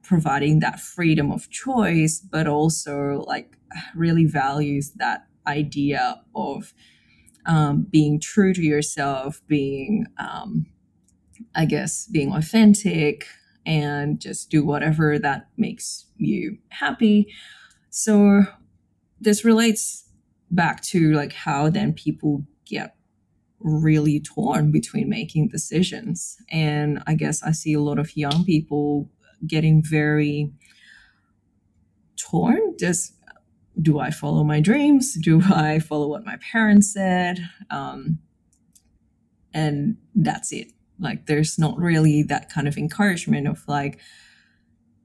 [0.02, 3.56] providing that freedom of choice but also like
[3.94, 6.72] really values that idea of
[7.46, 10.66] um, being true to yourself being um,
[11.54, 13.26] I guess, being authentic
[13.64, 17.32] and just do whatever that makes you happy.
[17.90, 18.42] So
[19.20, 20.04] this relates
[20.50, 22.96] back to like how then people get
[23.60, 26.36] really torn between making decisions.
[26.50, 29.08] And I guess I see a lot of young people
[29.46, 30.52] getting very
[32.16, 32.76] torn.
[32.78, 33.14] Just
[33.80, 35.16] do I follow my dreams?
[35.20, 37.38] Do I follow what my parents said?
[37.70, 38.18] Um,
[39.54, 40.72] and that's it.
[41.02, 43.98] Like there's not really that kind of encouragement of like,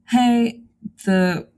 [0.08, 0.62] hey,
[1.04, 1.48] the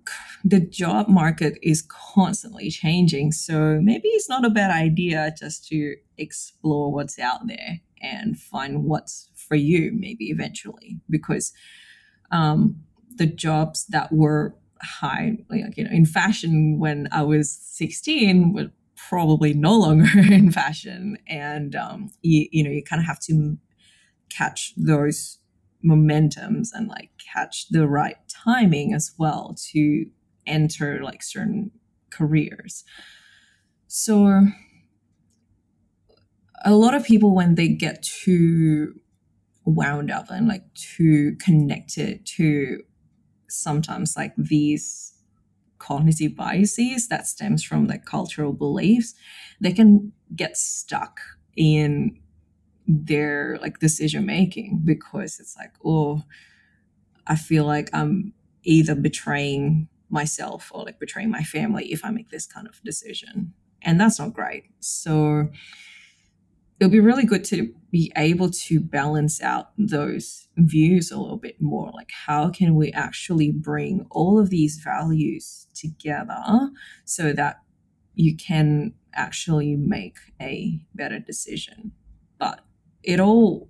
[0.42, 3.32] the job market is constantly changing.
[3.32, 8.84] So maybe it's not a bad idea just to explore what's out there and find
[8.84, 10.98] what's for you, maybe eventually.
[11.10, 11.52] Because
[12.30, 12.76] um,
[13.16, 18.70] the jobs that were high, like you know, in fashion when I was 16 were
[19.08, 21.18] probably no longer in fashion.
[21.26, 23.58] And um, you, you know, you kind of have to
[24.30, 25.38] catch those
[25.84, 30.06] momentums and like catch the right timing as well to
[30.46, 31.70] enter like certain
[32.10, 32.84] careers.
[33.86, 34.46] So
[36.64, 38.94] a lot of people when they get too
[39.64, 42.82] wound up and like too connected to
[43.48, 45.12] sometimes like these
[45.78, 49.14] cognitive biases that stems from like cultural beliefs
[49.60, 51.20] they can get stuck
[51.56, 52.18] in
[53.04, 56.22] their like decision making because it's like oh
[57.26, 58.32] i feel like i'm
[58.64, 63.54] either betraying myself or like betraying my family if i make this kind of decision.
[63.82, 64.64] And that's not great.
[64.80, 65.48] So
[66.78, 71.60] it'll be really good to be able to balance out those views a little bit
[71.60, 71.90] more.
[71.94, 76.70] Like how can we actually bring all of these values together
[77.04, 77.60] so that
[78.14, 81.92] you can actually make a better decision
[83.02, 83.68] it all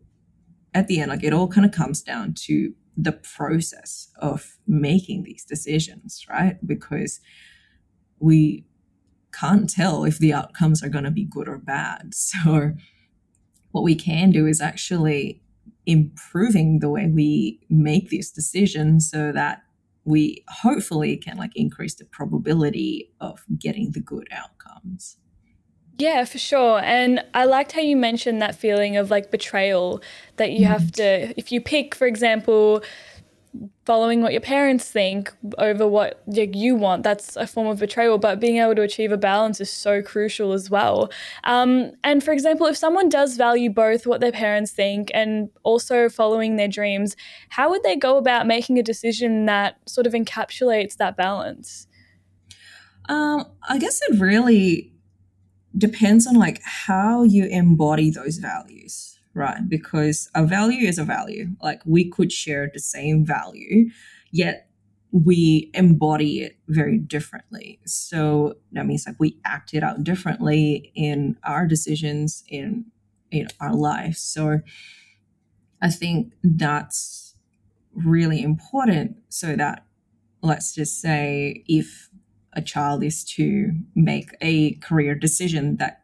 [0.74, 5.22] at the end like it all kind of comes down to the process of making
[5.22, 6.58] these decisions right?
[6.66, 7.20] Because
[8.18, 8.64] we
[9.32, 12.12] can't tell if the outcomes are going to be good or bad.
[12.14, 12.72] So
[13.72, 15.42] what we can do is actually
[15.86, 19.62] improving the way we make these decisions so that
[20.04, 25.18] we hopefully can like increase the probability of getting the good outcomes
[26.00, 26.80] Yeah, for sure.
[26.82, 30.00] And I liked how you mentioned that feeling of like betrayal
[30.36, 32.82] that you have to, if you pick, for example,
[33.84, 38.16] following what your parents think over what like, you want that's a form of betrayal
[38.16, 41.10] but being able to achieve a balance is so crucial as well.
[41.42, 46.08] Um, and for example if someone does value both what their parents think and also
[46.08, 47.16] following their dreams
[47.48, 51.88] how would they go about making a decision that sort of encapsulates that balance?
[53.08, 54.92] Um, i guess it really
[55.76, 59.68] depends on like how you embody those values right?
[59.68, 61.48] Because a value is a value.
[61.62, 63.90] Like we could share the same value,
[64.30, 64.68] yet
[65.12, 67.80] we embody it very differently.
[67.84, 72.86] So that means like we act it out differently in our decisions in
[73.30, 74.16] in our life.
[74.16, 74.60] So
[75.82, 77.34] I think that's
[77.94, 79.84] really important so that
[80.42, 82.09] let's just say if
[82.52, 86.02] a child is to make a career decision that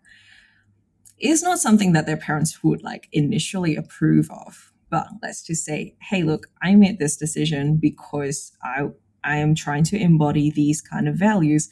[1.19, 4.73] is not something that their parents would like initially approve of.
[4.91, 8.89] But let's just say, hey, look, I made this decision because I
[9.25, 11.69] I am trying to embody these kind of values,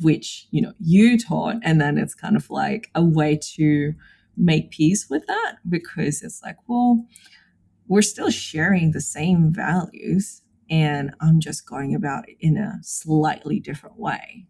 [0.00, 3.94] which you know you taught, and then it's kind of like a way to
[4.36, 7.06] make peace with that because it's like, well,
[7.86, 13.60] we're still sharing the same values, and I'm just going about it in a slightly
[13.60, 14.46] different way.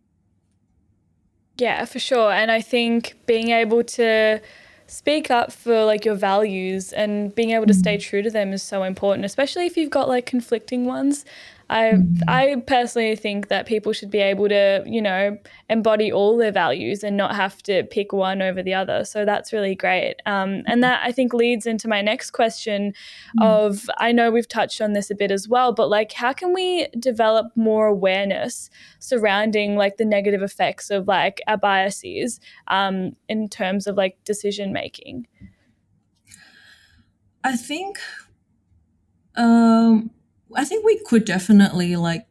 [1.58, 2.32] Yeah, for sure.
[2.32, 4.40] And I think being able to
[4.86, 8.00] speak up for like your values and being able to stay mm.
[8.00, 11.24] true to them is so important, especially if you've got like conflicting ones.
[11.68, 11.94] I.
[12.28, 15.36] I personally think that people should be able to, you know,
[15.68, 19.04] embody all their values and not have to pick one over the other.
[19.04, 20.16] So that's really great.
[20.26, 22.94] Um, and that I think leads into my next question
[23.38, 23.44] mm.
[23.44, 26.52] of I know we've touched on this a bit as well, but like how can
[26.52, 33.48] we develop more awareness surrounding like the negative effects of like our biases um, in
[33.48, 35.26] terms of like decision making?
[37.44, 37.98] I think
[39.36, 40.10] um
[40.54, 42.26] I think we could definitely like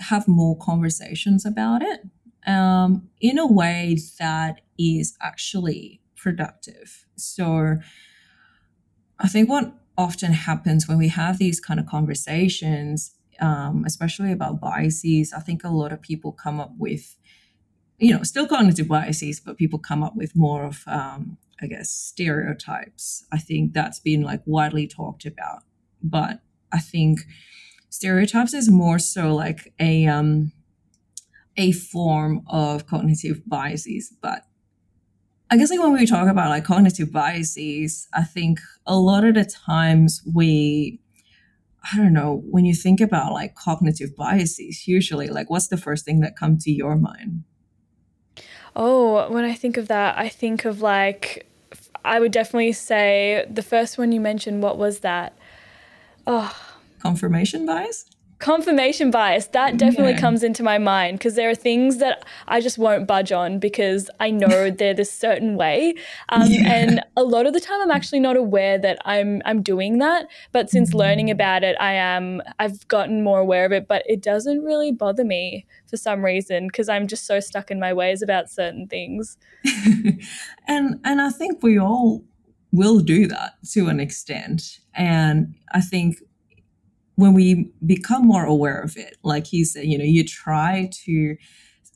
[0.00, 2.00] have more conversations about it
[2.46, 7.06] um, in a way that is actually productive.
[7.16, 7.76] So
[9.18, 14.60] I think what often happens when we have these kind of conversations, um, especially about
[14.60, 17.16] biases, I think a lot of people come up with,
[17.98, 21.90] you know, still cognitive biases, but people come up with more of, um, I guess,
[21.90, 23.24] stereotypes.
[23.32, 25.64] I think that's been like widely talked about.
[26.00, 26.40] But
[26.72, 27.20] I think
[27.90, 30.52] stereotypes is more so like a um
[31.56, 34.42] a form of cognitive biases, but
[35.50, 39.34] I guess like when we talk about like cognitive biases, I think a lot of
[39.34, 41.00] the times we
[41.92, 46.04] I don't know, when you think about like cognitive biases, usually like what's the first
[46.04, 47.44] thing that comes to your mind?
[48.76, 51.46] Oh, when I think of that, I think of like
[52.04, 55.36] I would definitely say the first one you mentioned, what was that?
[56.30, 56.54] Oh,
[57.00, 58.04] confirmation bias?
[58.38, 60.20] confirmation bias that definitely yeah.
[60.20, 64.08] comes into my mind because there are things that i just won't budge on because
[64.20, 65.92] i know they're this certain way
[66.28, 66.72] um, yeah.
[66.72, 70.28] and a lot of the time i'm actually not aware that i'm i'm doing that
[70.52, 70.98] but since mm-hmm.
[70.98, 74.92] learning about it i am i've gotten more aware of it but it doesn't really
[74.92, 78.86] bother me for some reason because i'm just so stuck in my ways about certain
[78.86, 79.36] things
[80.68, 82.22] and and i think we all
[82.72, 86.18] will do that to an extent and i think
[87.18, 91.36] when we become more aware of it, like you said, you know, you try to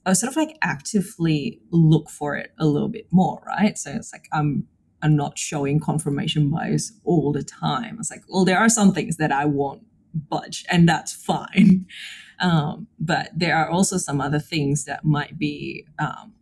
[0.05, 3.79] uh, sort of like actively look for it a little bit more, right?
[3.79, 4.67] So it's like I'm
[5.01, 7.99] I'm not showing confirmation bias all the time.
[8.01, 11.87] It's like, well, there are some things that I won't budge, and that's fine.
[12.41, 16.33] Um, but there are also some other things that might be, um,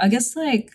[0.00, 0.72] I guess, like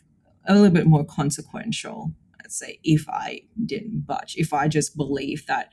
[0.48, 2.14] a little bit more consequential.
[2.46, 5.70] Let's say if I didn't budge, if I just believe that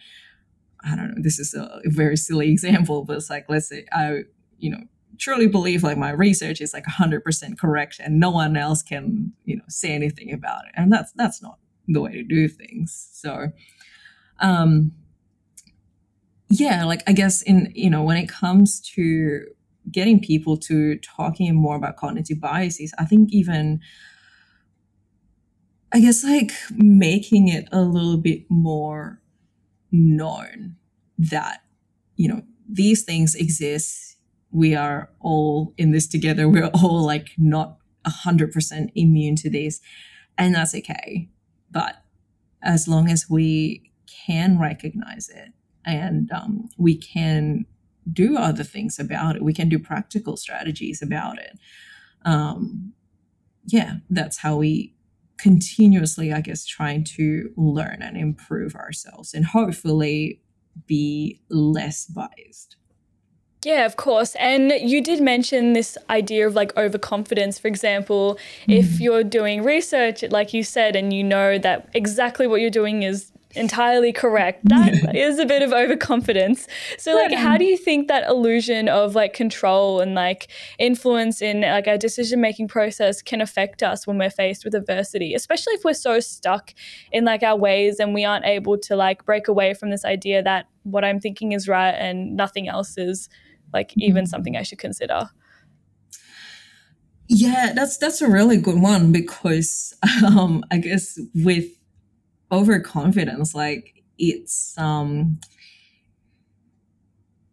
[0.82, 4.20] I don't know, this is a very silly example, but it's like, let's say I,
[4.58, 4.80] you know,
[5.18, 9.56] truly believe like my research is like 100% correct and no one else can, you
[9.56, 10.72] know, say anything about it.
[10.74, 11.58] And that's, that's not
[11.88, 13.10] the way to do things.
[13.12, 13.48] So,
[14.40, 14.92] um,
[16.48, 19.44] yeah, like I guess in, you know, when it comes to
[19.90, 23.80] getting people to talking more about cognitive biases, I think even,
[25.92, 29.20] I guess like making it a little bit more
[29.90, 30.76] known
[31.18, 31.62] that
[32.16, 34.16] you know these things exist.
[34.50, 36.48] We are all in this together.
[36.48, 39.80] We're all like not 100% immune to this
[40.36, 41.28] and that's okay.
[41.70, 42.02] But
[42.62, 43.92] as long as we
[44.26, 45.52] can recognize it
[45.84, 47.66] and um, we can
[48.12, 51.58] do other things about it we can do practical strategies about it
[52.24, 52.92] um,
[53.66, 54.94] yeah, that's how we
[55.42, 60.40] continuously, I guess, trying to learn and improve ourselves and hopefully
[60.86, 62.76] be less biased.
[63.64, 64.34] Yeah, of course.
[64.36, 67.58] And you did mention this idea of like overconfidence.
[67.58, 68.38] For example,
[68.68, 68.78] mm.
[68.78, 73.02] if you're doing research, like you said, and you know that exactly what you're doing
[73.02, 74.60] is entirely correct.
[74.72, 76.66] That is a bit of overconfidence.
[76.96, 80.48] So like how do you think that illusion of like control and like
[80.78, 85.34] influence in like our decision making process can affect us when we're faced with adversity,
[85.34, 86.74] especially if we're so stuck
[87.12, 90.42] in like our ways and we aren't able to like break away from this idea
[90.42, 93.28] that what I'm thinking is right and nothing else is
[93.72, 94.28] like even mm-hmm.
[94.28, 95.28] something I should consider.
[97.28, 99.94] Yeah, that's that's a really good one because
[100.26, 101.66] um I guess with
[102.52, 105.38] overconfidence like it's um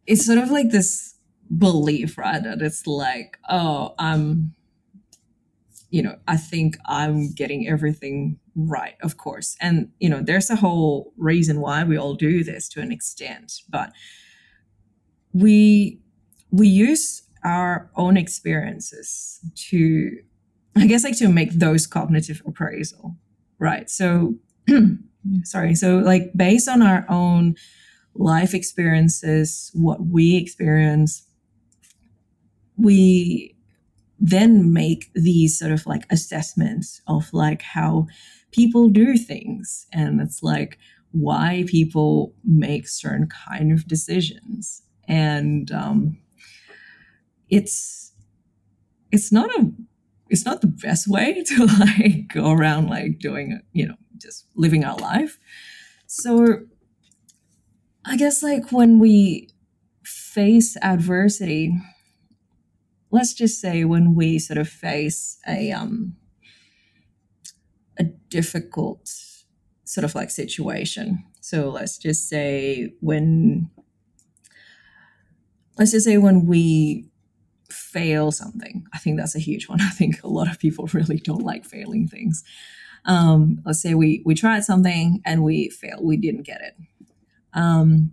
[0.06, 1.16] it's sort of like this
[1.58, 4.54] belief right that it's like oh i'm
[5.90, 9.56] you know i think i'm getting everything right of course.
[9.62, 13.54] And you know there's a whole reason why we all do this to an extent
[13.70, 13.92] but
[15.32, 16.02] we
[16.52, 19.40] we use our own experiences
[19.70, 20.18] to
[20.76, 23.16] i guess like to make those cognitive appraisal
[23.60, 23.90] right?
[23.90, 24.36] So
[25.44, 25.76] sorry.
[25.76, 27.56] So, like, based on our own
[28.16, 31.26] life experiences, what we experience,
[32.78, 33.56] we
[34.20, 38.08] then make these sort of like assessments of like how
[38.52, 39.88] people do things.
[39.94, 40.78] And it's like
[41.12, 44.84] why people make certain kind of decisions.
[45.08, 46.18] And um,
[47.50, 48.12] it's,
[49.12, 49.72] it's not a
[50.30, 54.84] it's not the best way to like go around like doing you know just living
[54.84, 55.38] our life.
[56.08, 56.62] So
[58.06, 59.50] I guess like when we
[60.04, 61.74] face adversity,
[63.12, 66.16] let's just say when we sort of face a um
[67.98, 69.12] a difficult
[69.84, 71.24] sort of like situation.
[71.42, 73.70] So let's just say when
[75.78, 77.10] let's just say when we
[77.70, 78.86] fail something.
[78.94, 79.82] I think that's a huge one.
[79.82, 82.44] I think a lot of people really don't like failing things
[83.06, 86.04] um, let's say we we tried something and we failed.
[86.04, 86.76] We didn't get it.
[87.54, 88.12] Um,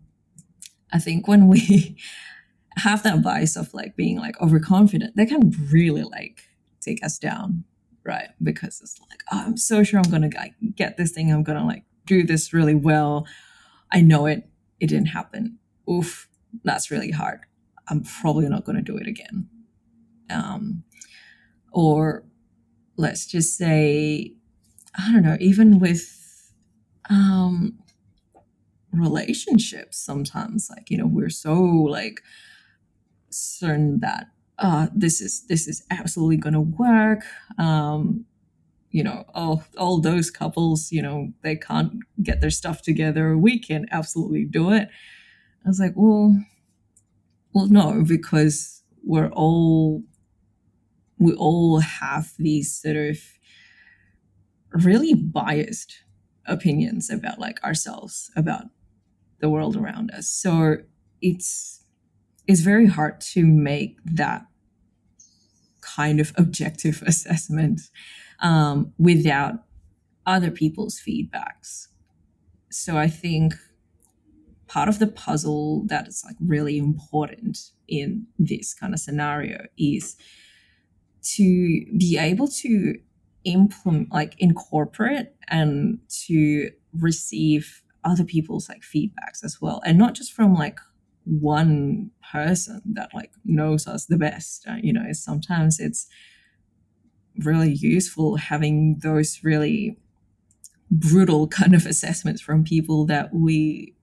[0.92, 1.96] i think when we
[2.76, 6.42] have that bias of like being like overconfident that can really like
[6.80, 7.64] take us down
[8.04, 8.28] right?
[8.40, 10.30] Because it's like oh, i'm so sure i'm gonna
[10.76, 11.32] get this thing.
[11.32, 13.26] I'm gonna like do this really well.
[13.92, 14.48] I know it.
[14.80, 15.58] It didn't happen.
[15.90, 16.28] Oof
[16.64, 17.40] that's really hard.
[17.88, 19.48] I'm probably not gonna do it again.
[20.30, 20.84] Um,
[21.72, 22.24] or
[22.96, 24.35] let's just say
[24.96, 26.52] I don't know, even with
[27.10, 27.78] um,
[28.92, 32.22] relationships, sometimes like you know we're so like
[33.30, 34.28] certain that
[34.58, 37.22] uh, this is this is absolutely to work.
[37.58, 38.24] Um,
[38.90, 41.92] you know, all all those couples, you know, they can't
[42.22, 43.36] get their stuff together.
[43.36, 44.88] We can absolutely do it.
[45.64, 46.40] I was like, well,
[47.52, 50.02] well, no, because we're all
[51.18, 53.18] we all have these sort of
[54.72, 56.02] really biased
[56.46, 58.66] opinions about like ourselves about
[59.40, 60.28] the world around us.
[60.28, 60.76] So
[61.20, 61.82] it's
[62.46, 64.46] it's very hard to make that
[65.80, 67.80] kind of objective assessment
[68.40, 69.54] um, without
[70.26, 71.88] other people's feedbacks.
[72.70, 73.54] So i think
[74.66, 77.58] part of the puzzle that is like really important
[77.88, 80.16] in this kind of scenario is
[81.22, 82.96] to be able to
[83.46, 90.32] implement like incorporate and to receive other people's like feedbacks as well and not just
[90.32, 90.78] from like
[91.24, 96.06] one person that like knows us the best uh, you know sometimes it's
[97.38, 99.96] really useful having those really
[100.90, 103.94] brutal kind of assessments from people that we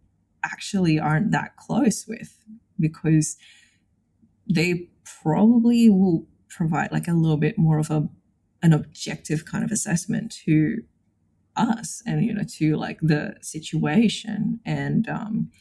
[0.43, 2.37] actually aren't that close with
[2.79, 3.37] because
[4.49, 4.89] they
[5.21, 8.07] probably will provide like a little bit more of a
[8.63, 10.81] an objective kind of assessment to
[11.55, 15.51] us and you know to like the situation and um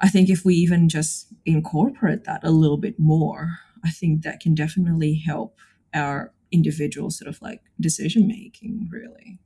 [0.00, 4.40] i think if we even just incorporate that a little bit more i think that
[4.40, 5.58] can definitely help
[5.92, 9.38] our individual sort of like decision making really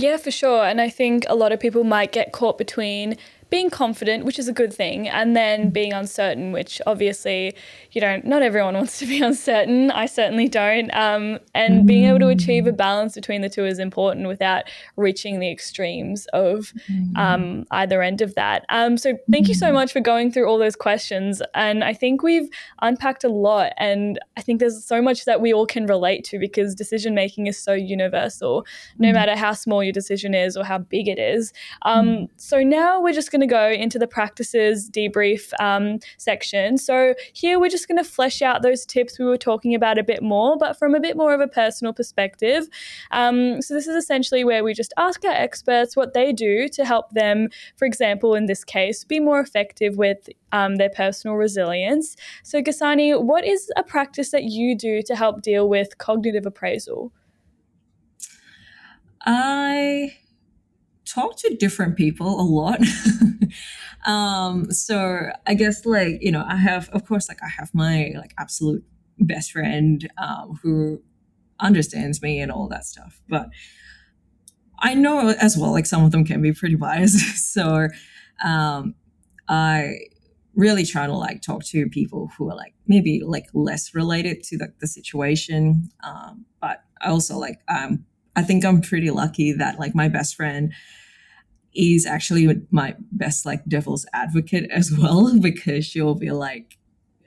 [0.00, 0.64] yeah, for sure.
[0.64, 3.16] And I think a lot of people might get caught between
[3.50, 7.54] being confident, which is a good thing, and then being uncertain, which obviously
[7.92, 9.90] you don't, not everyone wants to be uncertain.
[9.90, 10.92] I certainly don't.
[10.94, 14.64] Um, and being able to achieve a balance between the two is important without
[14.96, 16.72] reaching the extremes of
[17.16, 18.64] um, either end of that.
[18.68, 21.42] Um, so thank you so much for going through all those questions.
[21.54, 22.48] And I think we've
[22.82, 23.72] unpacked a lot.
[23.78, 27.46] And I think there's so much that we all can relate to because decision making
[27.46, 28.66] is so universal,
[28.98, 31.52] no matter how small your decision is or how big it is.
[31.82, 36.78] Um, so now we're just going to go into the practices debrief um, section.
[36.78, 40.02] So here we're just going to flesh out those tips we were talking about a
[40.02, 42.68] bit more, but from a bit more of a personal perspective.
[43.10, 46.84] Um, so this is essentially where we just ask our experts what they do to
[46.84, 52.16] help them, for example, in this case, be more effective with um, their personal resilience.
[52.42, 57.12] So, Ghassani, what is a practice that you do to help deal with cognitive appraisal?
[59.26, 60.16] I
[61.08, 62.80] talk to different people a lot.
[64.06, 68.12] um, so I guess like, you know, I have, of course, like I have my
[68.16, 68.84] like absolute
[69.18, 71.02] best friend um, who
[71.60, 73.20] understands me and all that stuff.
[73.28, 73.48] But
[74.80, 77.18] I know as well, like some of them can be pretty biased.
[77.52, 77.88] so
[78.44, 78.94] um,
[79.48, 79.98] I
[80.54, 84.58] really try to like talk to people who are like maybe like less related to
[84.58, 85.88] the, the situation.
[86.04, 88.04] Um, but I also like um,
[88.38, 90.72] I think I'm pretty lucky that like my best friend
[91.74, 96.78] is actually my best like devil's advocate as well because she'll be like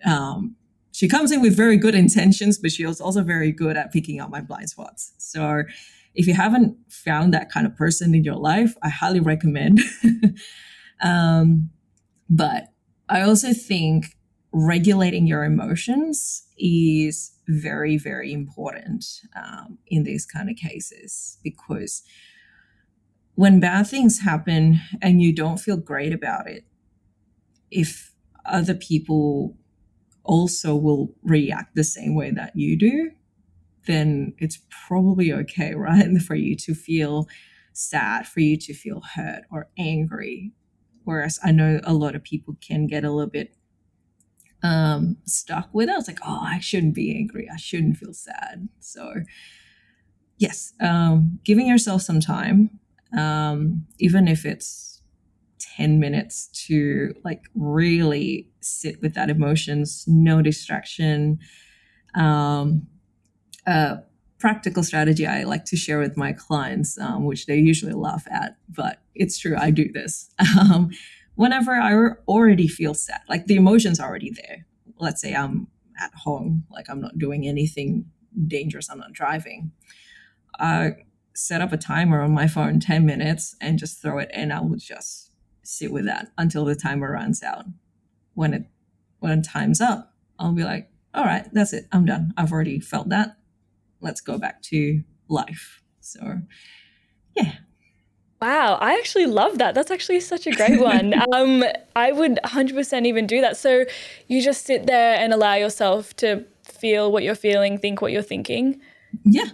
[0.06, 0.56] um,
[0.94, 4.20] she comes in with very good intentions but she was also very good at picking
[4.22, 5.12] out my blind spots.
[5.18, 5.64] So
[6.16, 9.82] if you haven't found that kind of person in your life i highly recommend.
[11.04, 11.72] Um,
[12.30, 12.68] but
[13.10, 14.16] i also think
[14.54, 22.04] regulating your emotions is very very important um, in these kind of cases because
[23.36, 26.64] when bad things happen and you don't feel great about it,
[27.70, 28.14] if
[28.46, 29.58] other people
[30.24, 33.12] also will react the same way that you do,
[33.88, 36.22] then it's probably okay, right?
[36.22, 37.28] For you to feel
[37.74, 40.52] sad, for you to feel hurt or angry.
[41.04, 43.56] Whereas I know a lot of people can get a little bit
[44.64, 45.94] um, stuck with it.
[45.94, 47.48] I was like, oh, I shouldn't be angry.
[47.52, 48.70] I shouldn't feel sad.
[48.80, 49.14] So,
[50.38, 52.80] yes, um, giving yourself some time
[53.18, 55.02] um, even if it's
[55.78, 61.40] 10 minutes to like really sit with that emotions, no distraction.
[62.16, 62.88] Um,
[63.68, 64.00] a
[64.40, 68.58] practical strategy I like to share with my clients, um, which they usually laugh at,
[68.70, 70.30] but it's true, I do this.
[70.60, 70.90] Um,
[71.42, 71.94] whenever I
[72.28, 74.68] already feel sad, like the emotion's are already there.
[75.00, 75.66] Let's say I'm
[76.00, 78.06] at home, like I'm not doing anything
[78.46, 79.72] dangerous, I'm not driving.
[80.60, 80.98] I
[81.34, 84.62] set up a timer on my phone 10 minutes and just throw it and I
[84.62, 85.32] will just
[85.64, 87.66] sit with that until the timer runs out.
[88.36, 88.66] When it
[89.18, 91.88] when time's up, I'll be like, all right, that's it.
[91.92, 92.36] I'm done.
[92.38, 93.38] I've already felt that.
[94.00, 95.82] Let's go back to life.
[96.02, 96.42] So
[97.36, 97.54] yeah.
[98.42, 99.76] Wow, I actually love that.
[99.76, 101.14] That's actually such a great one.
[101.34, 101.64] um,
[101.96, 103.56] I would 100% even do that.
[103.58, 103.86] So
[104.28, 108.24] you just sit there and allow yourself to feel what you're feeling, think what you're
[108.24, 108.82] thinking.
[109.24, 109.50] Yeah,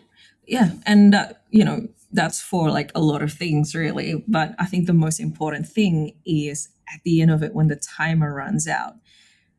[0.47, 4.65] yeah and uh, you know that's for like a lot of things really but i
[4.65, 8.67] think the most important thing is at the end of it when the timer runs
[8.67, 8.93] out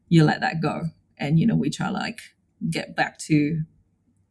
[0.09, 0.87] you let that go
[1.19, 2.21] and you know we try like
[2.71, 3.63] get back to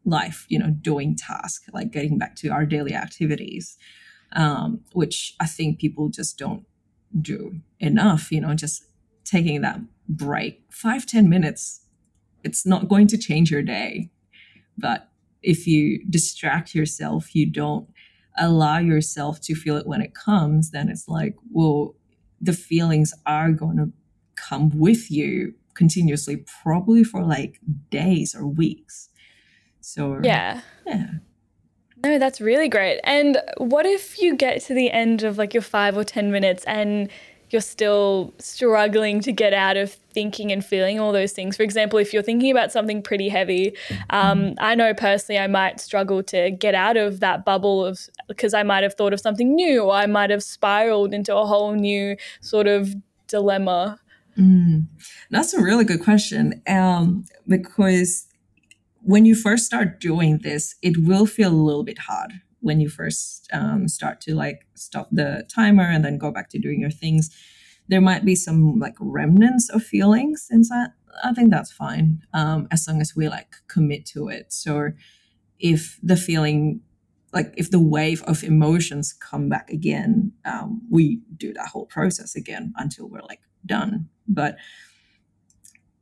[0.03, 3.77] life you know doing task like getting back to our daily activities
[4.33, 6.65] um, which i think people just don't
[7.21, 8.83] do enough you know just
[9.23, 11.81] taking that break five ten minutes
[12.43, 14.09] it's not going to change your day
[14.77, 15.09] but
[15.41, 17.87] if you distract yourself, you don't
[18.37, 21.95] allow yourself to feel it when it comes, then it's like, well,
[22.39, 23.91] the feelings are going to
[24.35, 27.59] come with you continuously, probably for like
[27.89, 29.09] days or weeks.
[29.81, 30.61] So, yeah.
[30.85, 31.11] Yeah.
[32.07, 33.01] No, that's really great.
[33.03, 36.63] And what if you get to the end of like your five or 10 minutes
[36.63, 37.09] and
[37.49, 41.55] you're still struggling to get out of thinking and feeling all those things.
[41.55, 43.73] For example, if you're thinking about something pretty heavy,
[44.09, 48.53] um, I know personally I might struggle to get out of that bubble of because
[48.53, 51.73] I might have thought of something new or I might have spiraled into a whole
[51.73, 52.93] new sort of
[53.27, 53.99] dilemma.
[54.37, 54.87] Mm,
[55.29, 58.27] that's a really good question um, because
[59.07, 62.89] when you first start doing this, it will feel a little bit hard when you
[62.89, 66.91] first um, start to like stop the timer and then go back to doing your
[66.91, 67.33] things.
[67.87, 70.89] There might be some like remnants of feelings inside.
[71.23, 74.51] I think that's fine um, as long as we like commit to it.
[74.51, 74.89] So
[75.57, 76.81] if the feeling
[77.31, 82.35] like if the wave of emotions come back again um, we do that whole process
[82.35, 84.09] again until we're like done.
[84.27, 84.57] But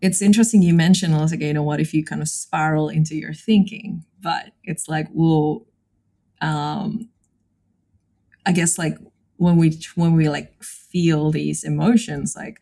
[0.02, 3.16] it's interesting you mentioned, was like, you know what, if you kind of spiral into
[3.16, 5.66] your thinking, but it's like, well,
[6.41, 7.10] um,
[8.46, 8.98] I guess like
[9.38, 12.60] when we when we like feel these emotions, like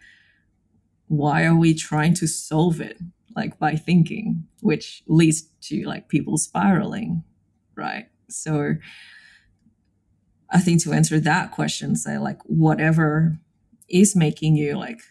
[1.08, 2.98] why are we trying to solve it
[3.36, 7.24] like by thinking, which leads to like people spiraling,
[7.76, 8.08] right?
[8.30, 8.76] So
[10.50, 13.38] I think to answer that question, say like whatever
[13.90, 15.02] is making you like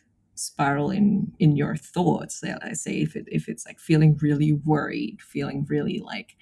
[0.43, 2.41] spiral in in your thoughts.
[2.41, 6.37] that I say if it if it's like feeling really worried, feeling really like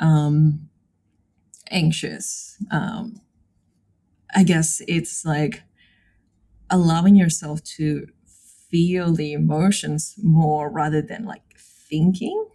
[0.00, 0.68] um
[1.70, 3.20] anxious, um
[4.34, 5.62] I guess it's like
[6.70, 8.06] allowing yourself to
[8.70, 12.46] feel the emotions more rather than like thinking.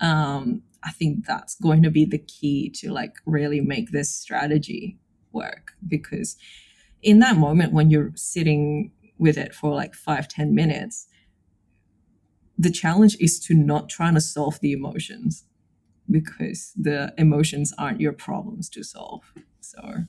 [0.00, 4.98] Um, I think that's going to be the key to like really make this strategy
[5.32, 6.36] work because
[7.02, 11.06] in that moment when you're sitting with it for like five ten minutes,
[12.58, 15.44] the challenge is to not trying to solve the emotions
[16.10, 19.22] because the emotions aren't your problems to solve.
[19.60, 20.04] So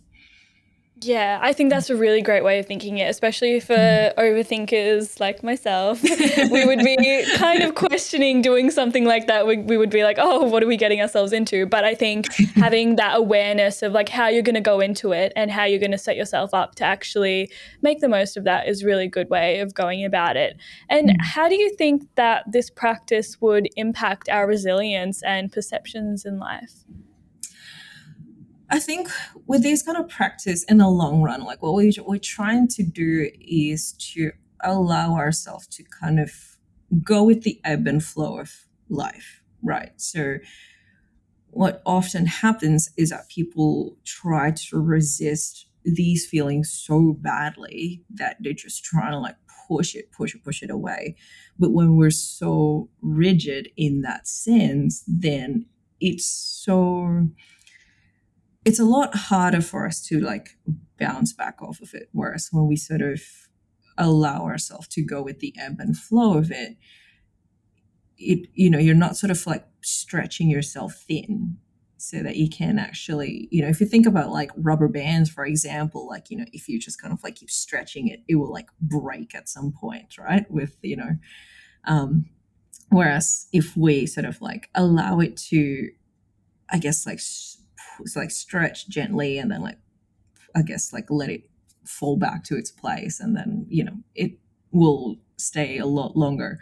[1.02, 3.76] yeah, I think that's a really great way of thinking it, especially for
[4.18, 6.02] overthinkers like myself.
[6.52, 9.46] we would be kind of questioning doing something like that.
[9.46, 11.66] We, we would be like, oh, what are we getting ourselves into?
[11.66, 15.34] But I think having that awareness of like how you're going to go into it
[15.36, 18.68] and how you're going to set yourself up to actually make the most of that
[18.68, 20.56] is really good way of going about it.
[20.90, 21.16] And mm.
[21.20, 26.86] how do you think that this practice would impact our resilience and perceptions in life?
[28.70, 29.10] I think
[29.46, 32.84] with this kind of practice in the long run, like what we, we're trying to
[32.84, 34.32] do is to
[34.64, 36.32] allow ourselves to kind of
[37.04, 38.52] go with the ebb and flow of
[38.90, 39.92] life, right?
[39.98, 40.38] So,
[41.50, 48.52] what often happens is that people try to resist these feelings so badly that they're
[48.52, 49.38] just trying to like
[49.68, 51.16] push it, push it, push it away.
[51.58, 55.66] But when we're so rigid in that sense, then
[56.02, 57.30] it's so
[58.66, 60.58] it's a lot harder for us to like
[61.00, 62.10] bounce back off of it.
[62.12, 63.22] Whereas when we sort of
[63.98, 66.76] allow ourselves to go with the ebb and flow of it,
[68.18, 71.58] it you know you're not sort of like stretching yourself thin
[71.98, 75.46] so that you can actually you know if you think about like rubber bands for
[75.46, 78.52] example like you know if you just kind of like keep stretching it it will
[78.52, 81.18] like break at some point right with you know
[81.86, 82.26] um
[82.90, 85.90] whereas if we sort of like allow it to
[86.70, 87.20] i guess like
[88.16, 89.78] like stretch gently and then like
[90.56, 91.50] I guess like let it
[91.86, 94.32] fall back to its place and then you know it
[94.72, 96.60] will stay a lot longer.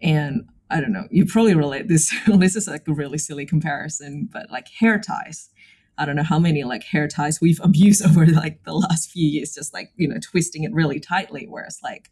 [0.00, 4.28] And I don't know you probably relate this this is like a really silly comparison
[4.32, 5.50] but like hair ties.
[5.96, 9.26] I don't know how many like hair ties we've abused over like the last few
[9.26, 12.10] years just like you know twisting it really tightly whereas like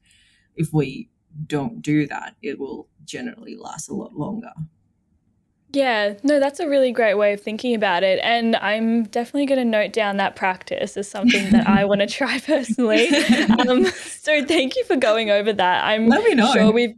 [0.54, 1.10] if we
[1.46, 4.52] don't do that it will generally last a lot longer
[5.72, 8.20] yeah, no, that's a really great way of thinking about it.
[8.22, 12.06] And I'm definitely going to note down that practice as something that I want to
[12.18, 13.08] try personally.
[13.08, 15.84] Um, so thank you for going over that.
[15.84, 16.52] I'm Let me know.
[16.52, 16.94] sure we've.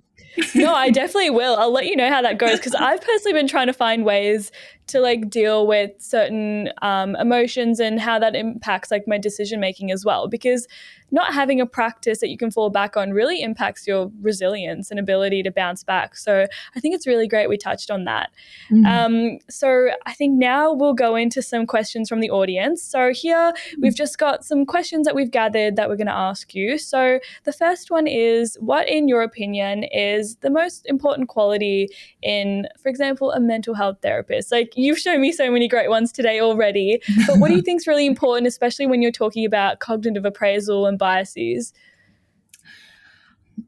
[0.57, 1.55] no, I definitely will.
[1.57, 4.51] I'll let you know how that goes because I've personally been trying to find ways
[4.87, 9.91] to like deal with certain um, emotions and how that impacts like my decision making
[9.91, 10.29] as well.
[10.29, 10.67] Because
[11.15, 14.99] not having a practice that you can fall back on really impacts your resilience and
[14.99, 16.17] ability to bounce back.
[16.17, 18.31] So I think it's really great we touched on that.
[18.71, 18.85] Mm-hmm.
[18.85, 22.83] Um, so I think now we'll go into some questions from the audience.
[22.83, 26.53] So here we've just got some questions that we've gathered that we're going to ask
[26.53, 26.79] you.
[26.79, 31.89] So the first one is what, in your opinion, is the most important quality
[32.23, 34.51] in, for example, a mental health therapist?
[34.51, 37.81] Like you've shown me so many great ones today already, but what do you think
[37.81, 41.73] is really important, especially when you're talking about cognitive appraisal and biases?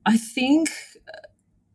[0.04, 0.68] I think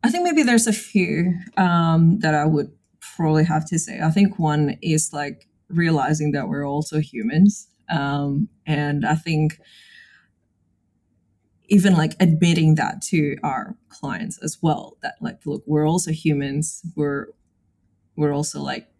[0.03, 2.71] I think maybe there's a few um, that I would
[3.15, 3.99] probably have to say.
[4.01, 9.59] I think one is like realizing that we're also humans, um, and I think
[11.67, 14.97] even like admitting that to our clients as well.
[15.01, 16.81] That like, look, we're also humans.
[16.95, 17.27] We're
[18.17, 18.90] we're also like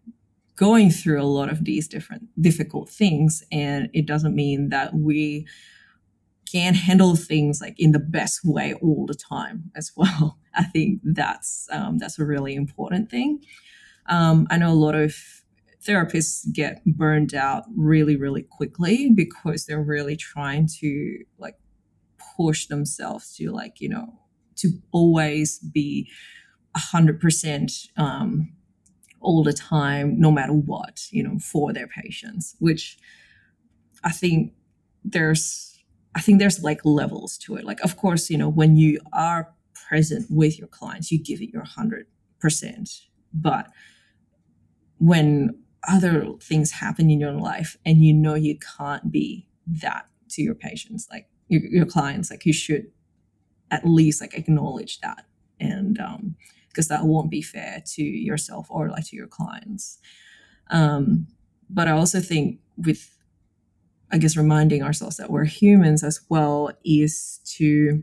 [0.56, 5.46] going through a lot of these different difficult things, and it doesn't mean that we
[6.50, 10.38] can handle things like in the best way all the time as well.
[10.54, 13.42] I think that's um, that's a really important thing.
[14.06, 15.14] Um, I know a lot of
[15.82, 21.56] therapists get burned out really, really quickly because they're really trying to like
[22.36, 24.18] push themselves to like you know
[24.56, 26.08] to always be
[26.74, 28.52] a hundred percent um,
[29.22, 32.98] all the time, no matter what, you know, for their patients, which
[34.04, 34.52] I think
[35.04, 35.78] there's
[36.14, 37.64] i think there's like levels to it.
[37.64, 39.52] Like of course you know when you are
[39.88, 42.04] present with your clients you give it your 100%
[43.34, 43.66] but
[44.98, 45.58] when
[45.88, 50.54] other things happen in your life and you know you can't be that to your
[50.54, 52.86] patients like your, your clients like you should
[53.70, 55.26] at least like acknowledge that
[55.58, 56.36] and um
[56.72, 59.98] because that won't be fair to yourself or like to your clients.
[60.70, 61.26] Um
[61.72, 63.16] but i also think with
[64.12, 68.02] i guess reminding ourselves that we're humans as well is to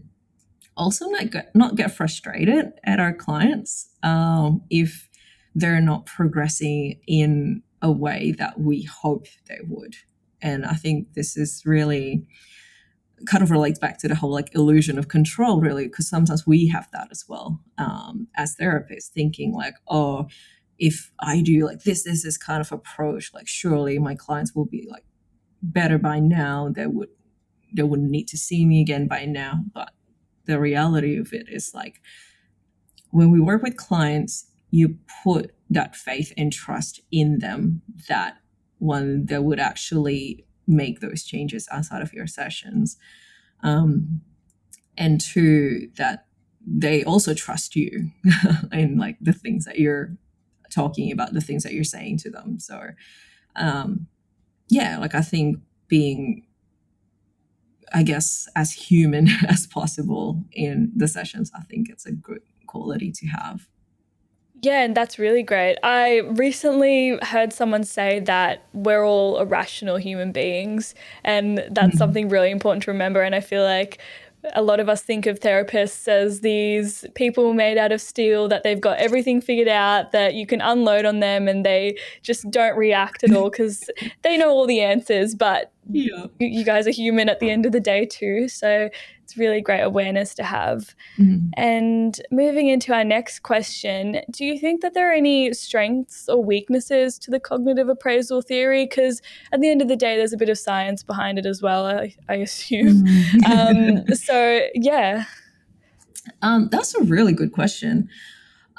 [0.75, 5.09] also not get, not get frustrated at our clients um, if
[5.53, 9.95] they're not progressing in a way that we hope they would.
[10.41, 12.25] And i think this is really
[13.25, 16.67] kind of relates back to the whole like illusion of control really because sometimes we
[16.67, 20.27] have that as well um, as therapists thinking like oh
[20.77, 24.65] if i do like this this this kind of approach like surely my clients will
[24.65, 25.03] be like
[25.61, 26.69] better by now.
[26.69, 27.09] They would
[27.73, 29.61] they wouldn't need to see me again by now.
[29.73, 29.91] But
[30.45, 32.01] the reality of it is like
[33.11, 38.37] when we work with clients you put that faith and trust in them that
[38.77, 42.97] one they would actually make those changes outside of your sessions.
[43.63, 44.21] Um,
[44.97, 46.25] and two, that
[46.65, 48.11] they also trust you
[48.71, 50.15] in like the things that you're
[50.69, 52.59] talking about, the things that you're saying to them.
[52.59, 52.89] So,
[53.55, 54.07] um,
[54.69, 55.57] yeah, like I think
[55.87, 56.45] being,
[57.91, 63.11] I guess, as human as possible in the sessions, I think it's a good quality
[63.11, 63.67] to have.
[64.61, 65.77] Yeah, and that's really great.
[65.83, 71.97] I recently heard someone say that we're all irrational human beings, and that's mm-hmm.
[71.97, 73.21] something really important to remember.
[73.21, 73.99] And I feel like
[74.53, 78.63] a lot of us think of therapists as these people made out of steel that
[78.63, 82.77] they've got everything figured out that you can unload on them and they just don't
[82.77, 83.89] react at all because
[84.21, 86.25] they know all the answers but yeah.
[86.39, 88.89] you, you, guys are human at the end of the day too so
[89.29, 90.95] it's really great awareness to have.
[91.19, 91.49] Mm-hmm.
[91.53, 96.43] And moving into our next question, do you think that there are any strengths or
[96.43, 98.87] weaknesses to the cognitive appraisal theory?
[98.87, 99.21] Because
[99.51, 101.85] at the end of the day, there's a bit of science behind it as well,
[101.85, 103.05] I, I assume.
[103.05, 103.51] Mm-hmm.
[103.51, 105.25] um, so, yeah.
[106.41, 108.09] Um, that's a really good question.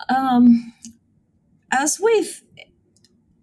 [0.09, 0.73] Um,
[1.71, 2.43] as with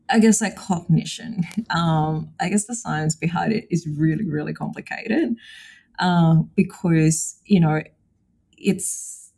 [0.10, 1.44] I guess like cognition.
[1.70, 5.36] Um, I guess the science behind it is really, really complicated
[6.00, 7.82] uh, because you know
[8.58, 9.32] it's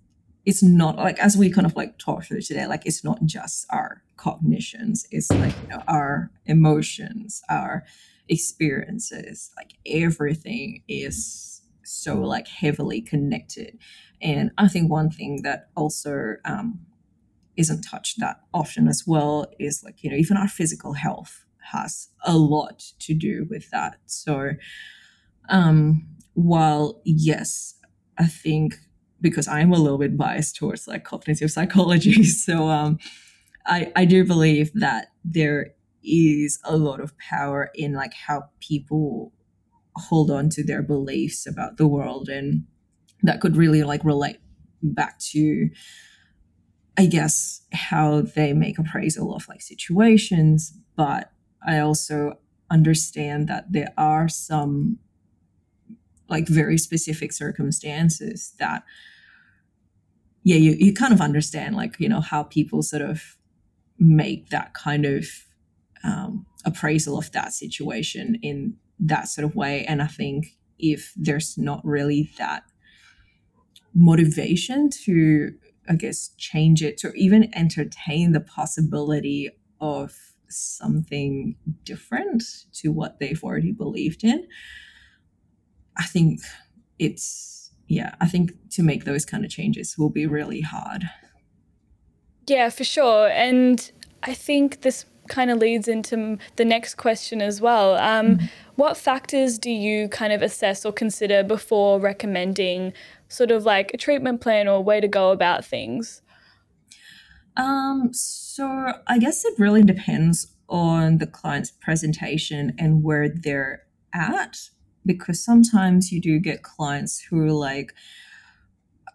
[0.46, 3.66] it's not like as we kind of like talk through today like it's not just
[3.70, 7.84] our cognitions it's like you know our emotions our
[8.30, 13.78] experiences like everything is so like heavily connected
[14.22, 16.80] and i think one thing that also um,
[17.60, 22.10] isn't touched that often as well is like you know even our physical health has
[22.24, 23.98] a lot to do with that.
[24.06, 24.52] So
[25.50, 27.76] um while yes,
[28.18, 28.76] I think
[29.22, 33.00] because I'm a little bit biased towards like cognitive psychology, so um,
[33.66, 39.34] I I do believe that there is a lot of power in like how people
[39.96, 42.64] hold on to their beliefs about the world and
[43.24, 44.38] that could really like relate
[44.82, 45.70] back to
[47.00, 51.32] i guess how they make appraisal of like situations but
[51.68, 52.38] i also
[52.70, 55.00] understand that there are some
[56.30, 58.84] like very specific circumstances that
[60.44, 63.38] yeah you, you kind of understand like you know how people sort of
[64.00, 65.26] make that kind of
[66.04, 69.86] um, appraisal of that situation in that sort of way.
[69.86, 72.64] And i think if there's not really that
[73.94, 75.52] motivation to
[75.90, 79.50] i guess change it to even entertain the possibility
[79.82, 80.16] of
[80.48, 84.48] something different to what they've already believed in
[86.00, 86.40] I think
[86.98, 91.10] it's yeah, I think to make those kind of changes will be really hard.
[92.48, 93.28] Yeah, for sure.
[93.30, 93.92] And
[94.24, 97.96] I think this kind of leads into the next question as well.
[97.96, 98.46] Um, mm-hmm.
[98.80, 102.94] What factors do you kind of assess or consider before recommending
[103.28, 106.22] sort of like a treatment plan or way to go about things?
[107.58, 114.58] Um, so I guess it really depends on the client's presentation and where they're at
[115.06, 117.94] because sometimes you do get clients who are like,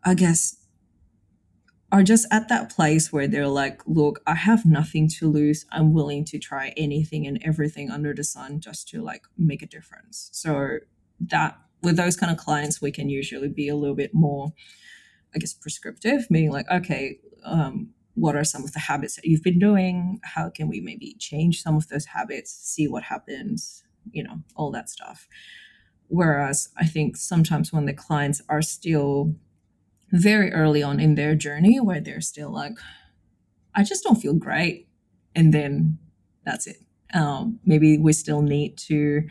[0.04, 0.58] I guess,
[1.92, 5.64] are just at that place where they're like, look, I have nothing to lose.
[5.70, 9.66] I'm willing to try anything and everything under the sun just to like make a
[9.66, 10.30] difference.
[10.32, 10.78] So
[11.20, 14.52] that with those kind of clients, we can usually be a little bit more,
[15.34, 19.42] I guess, prescriptive, meaning like, okay, um, what are some of the habits that you've
[19.42, 20.20] been doing?
[20.24, 24.70] How can we maybe change some of those habits, see what happens, you know, all
[24.72, 25.28] that stuff.
[26.08, 29.34] whereas I think sometimes when the clients are still
[30.14, 32.74] very early on in their journey, where they're still like,
[33.74, 34.88] I just don't feel great,
[35.34, 35.98] and then
[36.44, 36.76] that's it.
[37.12, 39.22] Um, maybe we still need to,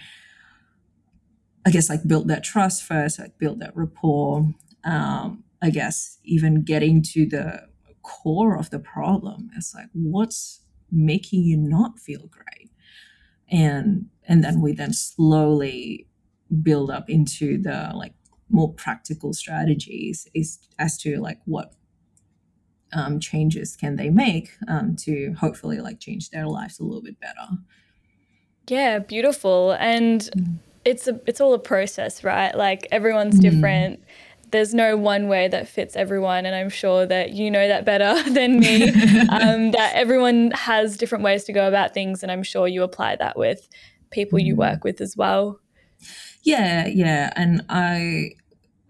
[1.65, 4.53] I guess, like build that trust first, like build that rapport.
[4.83, 7.67] Um, I guess even getting to the
[8.01, 10.61] core of the problem is like, what's
[10.91, 12.71] making you not feel great?
[13.49, 16.07] And and then we then slowly
[16.61, 18.13] build up into the like
[18.53, 21.73] more practical strategies is as to like what
[22.93, 27.19] um, changes can they make um, to hopefully like change their lives a little bit
[27.19, 27.57] better
[28.69, 30.55] yeah beautiful and mm.
[30.85, 33.41] it's a it's all a process right like everyone's mm.
[33.41, 34.03] different
[34.51, 38.13] there's no one way that fits everyone and i'm sure that you know that better
[38.31, 38.83] than me
[39.29, 43.15] um, that everyone has different ways to go about things and i'm sure you apply
[43.15, 43.67] that with
[44.11, 44.45] people mm.
[44.45, 45.59] you work with as well
[46.43, 48.29] yeah yeah and i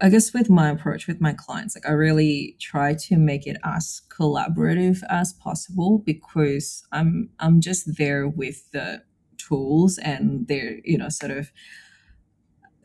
[0.04, 3.56] I guess with my approach with my clients, like I really try to make it
[3.64, 9.02] as collaborative as possible because I'm I'm just there with the
[9.38, 11.50] tools and they're, you know, sort of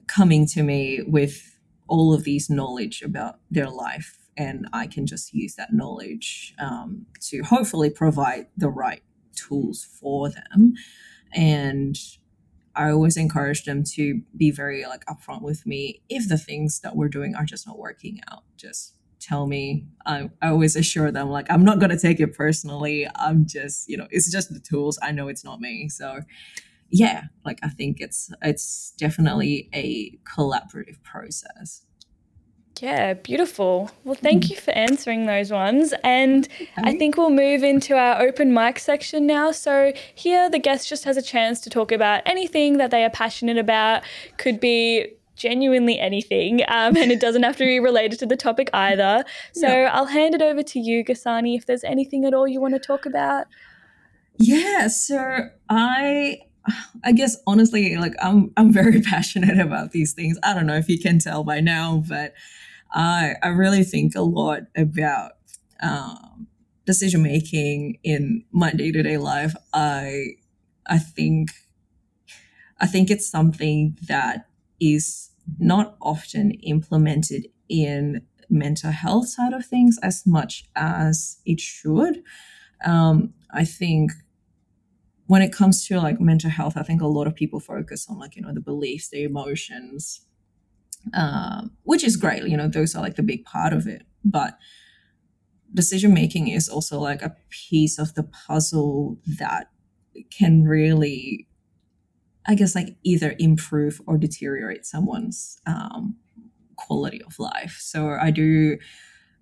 [0.08, 1.58] coming to me with
[1.90, 7.06] all of these knowledge about their life and I can just use that knowledge um,
[7.24, 9.04] to hopefully provide the right
[9.36, 10.74] tools for them.
[11.34, 11.98] And
[12.80, 16.96] I always encourage them to be very like upfront with me if the things that
[16.96, 18.44] we're doing are just not working out.
[18.56, 19.86] Just tell me.
[20.06, 23.06] I, I always assure them like I'm not gonna take it personally.
[23.16, 24.98] I'm just, you know, it's just the tools.
[25.02, 25.90] I know it's not me.
[25.90, 26.22] So
[26.90, 31.84] yeah, like I think it's it's definitely a collaborative process.
[32.82, 33.92] Yeah, beautiful.
[34.04, 35.94] Well, thank you for answering those ones.
[36.04, 39.52] And I think we'll move into our open mic section now.
[39.52, 43.10] So, here the guest just has a chance to talk about anything that they are
[43.10, 44.04] passionate about,
[44.38, 48.70] could be genuinely anything, um, and it doesn't have to be related to the topic
[48.74, 49.24] either.
[49.54, 49.92] So, yeah.
[49.94, 52.80] I'll hand it over to you, Ghassani, if there's anything at all you want to
[52.80, 53.48] talk about.
[54.38, 56.40] Yeah, so I
[57.04, 60.38] I guess honestly, like I'm I'm very passionate about these things.
[60.44, 62.34] I don't know if you can tell by now, but
[62.92, 65.34] I I really think a lot about
[65.82, 66.48] um,
[66.86, 69.54] decision making in my day to day life.
[69.74, 70.36] I
[70.88, 71.52] I think
[72.80, 74.48] I think it's something that
[74.80, 75.30] is
[75.60, 82.24] not often implemented in mental health side of things as much as it should.
[82.86, 84.12] Um, I think
[85.28, 88.18] when it comes to like mental health, I think a lot of people focus on
[88.18, 90.22] like you know the beliefs, the emotions,
[91.14, 92.44] um, which is great.
[92.44, 94.04] You know, those are like the big part of it.
[94.24, 94.58] But
[95.74, 99.70] decision making is also like a piece of the puzzle that
[100.32, 101.48] can really,
[102.48, 106.16] I guess, like either improve or deteriorate someone's um,
[106.76, 107.78] quality of life.
[107.80, 108.78] So I do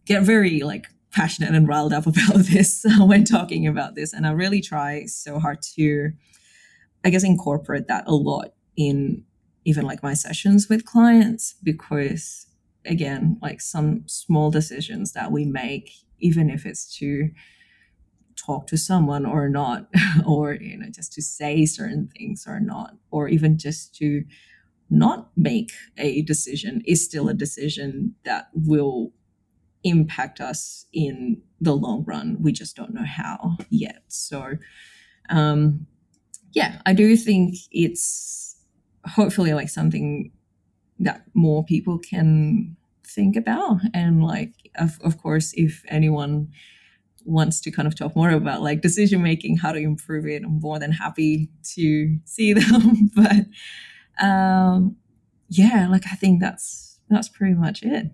[0.06, 4.32] get very like passionate and riled up about this when talking about this, and I
[4.32, 6.12] really try so hard to,
[7.04, 9.24] I guess, incorporate that a lot in
[9.68, 12.48] even like my sessions with clients because
[12.86, 17.30] again like some small decisions that we make even if it's to
[18.38, 19.88] talk to someone or not
[20.26, 24.24] or you know just to say certain things or not or even just to
[24.90, 29.12] not make a decision is still a decision that will
[29.84, 32.38] impact us in the long run.
[32.40, 34.04] We just don't know how yet.
[34.08, 34.54] So
[35.30, 35.86] um
[36.54, 38.47] yeah i do think it's
[39.08, 40.32] hopefully like something
[41.00, 43.80] that more people can think about.
[43.94, 46.50] And like of, of course if anyone
[47.26, 50.62] wants to kind of talk more about like decision making how to improve it i'm
[50.62, 53.12] more than happy to see them.
[53.16, 53.46] But
[54.24, 54.96] um
[55.50, 58.12] yeah like i think that's that's pretty much it.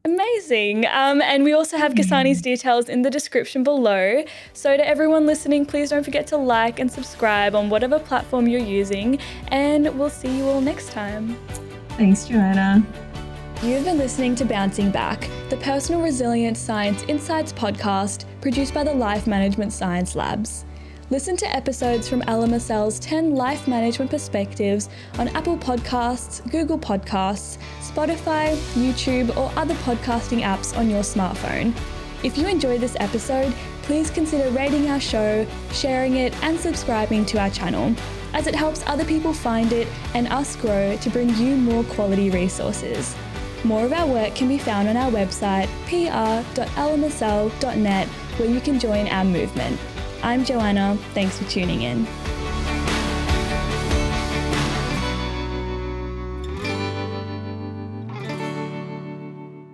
[0.06, 0.86] Amazing.
[0.88, 4.26] Um, and we also have Ghassani's details in the description below.
[4.52, 8.60] So, to everyone listening, please don't forget to like and subscribe on whatever platform you're
[8.60, 9.18] using.
[9.48, 11.38] And we'll see you all next time.
[11.92, 12.86] Thanks, Joahanna.
[13.62, 18.94] You've been listening to Bouncing Back, the Personal Resilience Science Insights podcast produced by the
[18.94, 20.66] Life Management Science Labs.
[21.14, 28.56] Listen to episodes from LMSL's 10 life management perspectives on Apple Podcasts, Google Podcasts, Spotify,
[28.74, 31.72] YouTube, or other podcasting apps on your smartphone.
[32.24, 33.54] If you enjoyed this episode,
[33.84, 37.96] please consider rating our show, sharing it, and subscribing to our channel,
[38.34, 42.32] as it helps other people find it and us grow to bring you more quality
[42.32, 43.16] resources.
[43.64, 46.48] More of our work can be found on our website, pr.lmsl.net,
[48.08, 49.80] where you can join our movement.
[50.24, 50.98] I'm Joahanna.
[51.14, 52.08] Thanks for tuning in.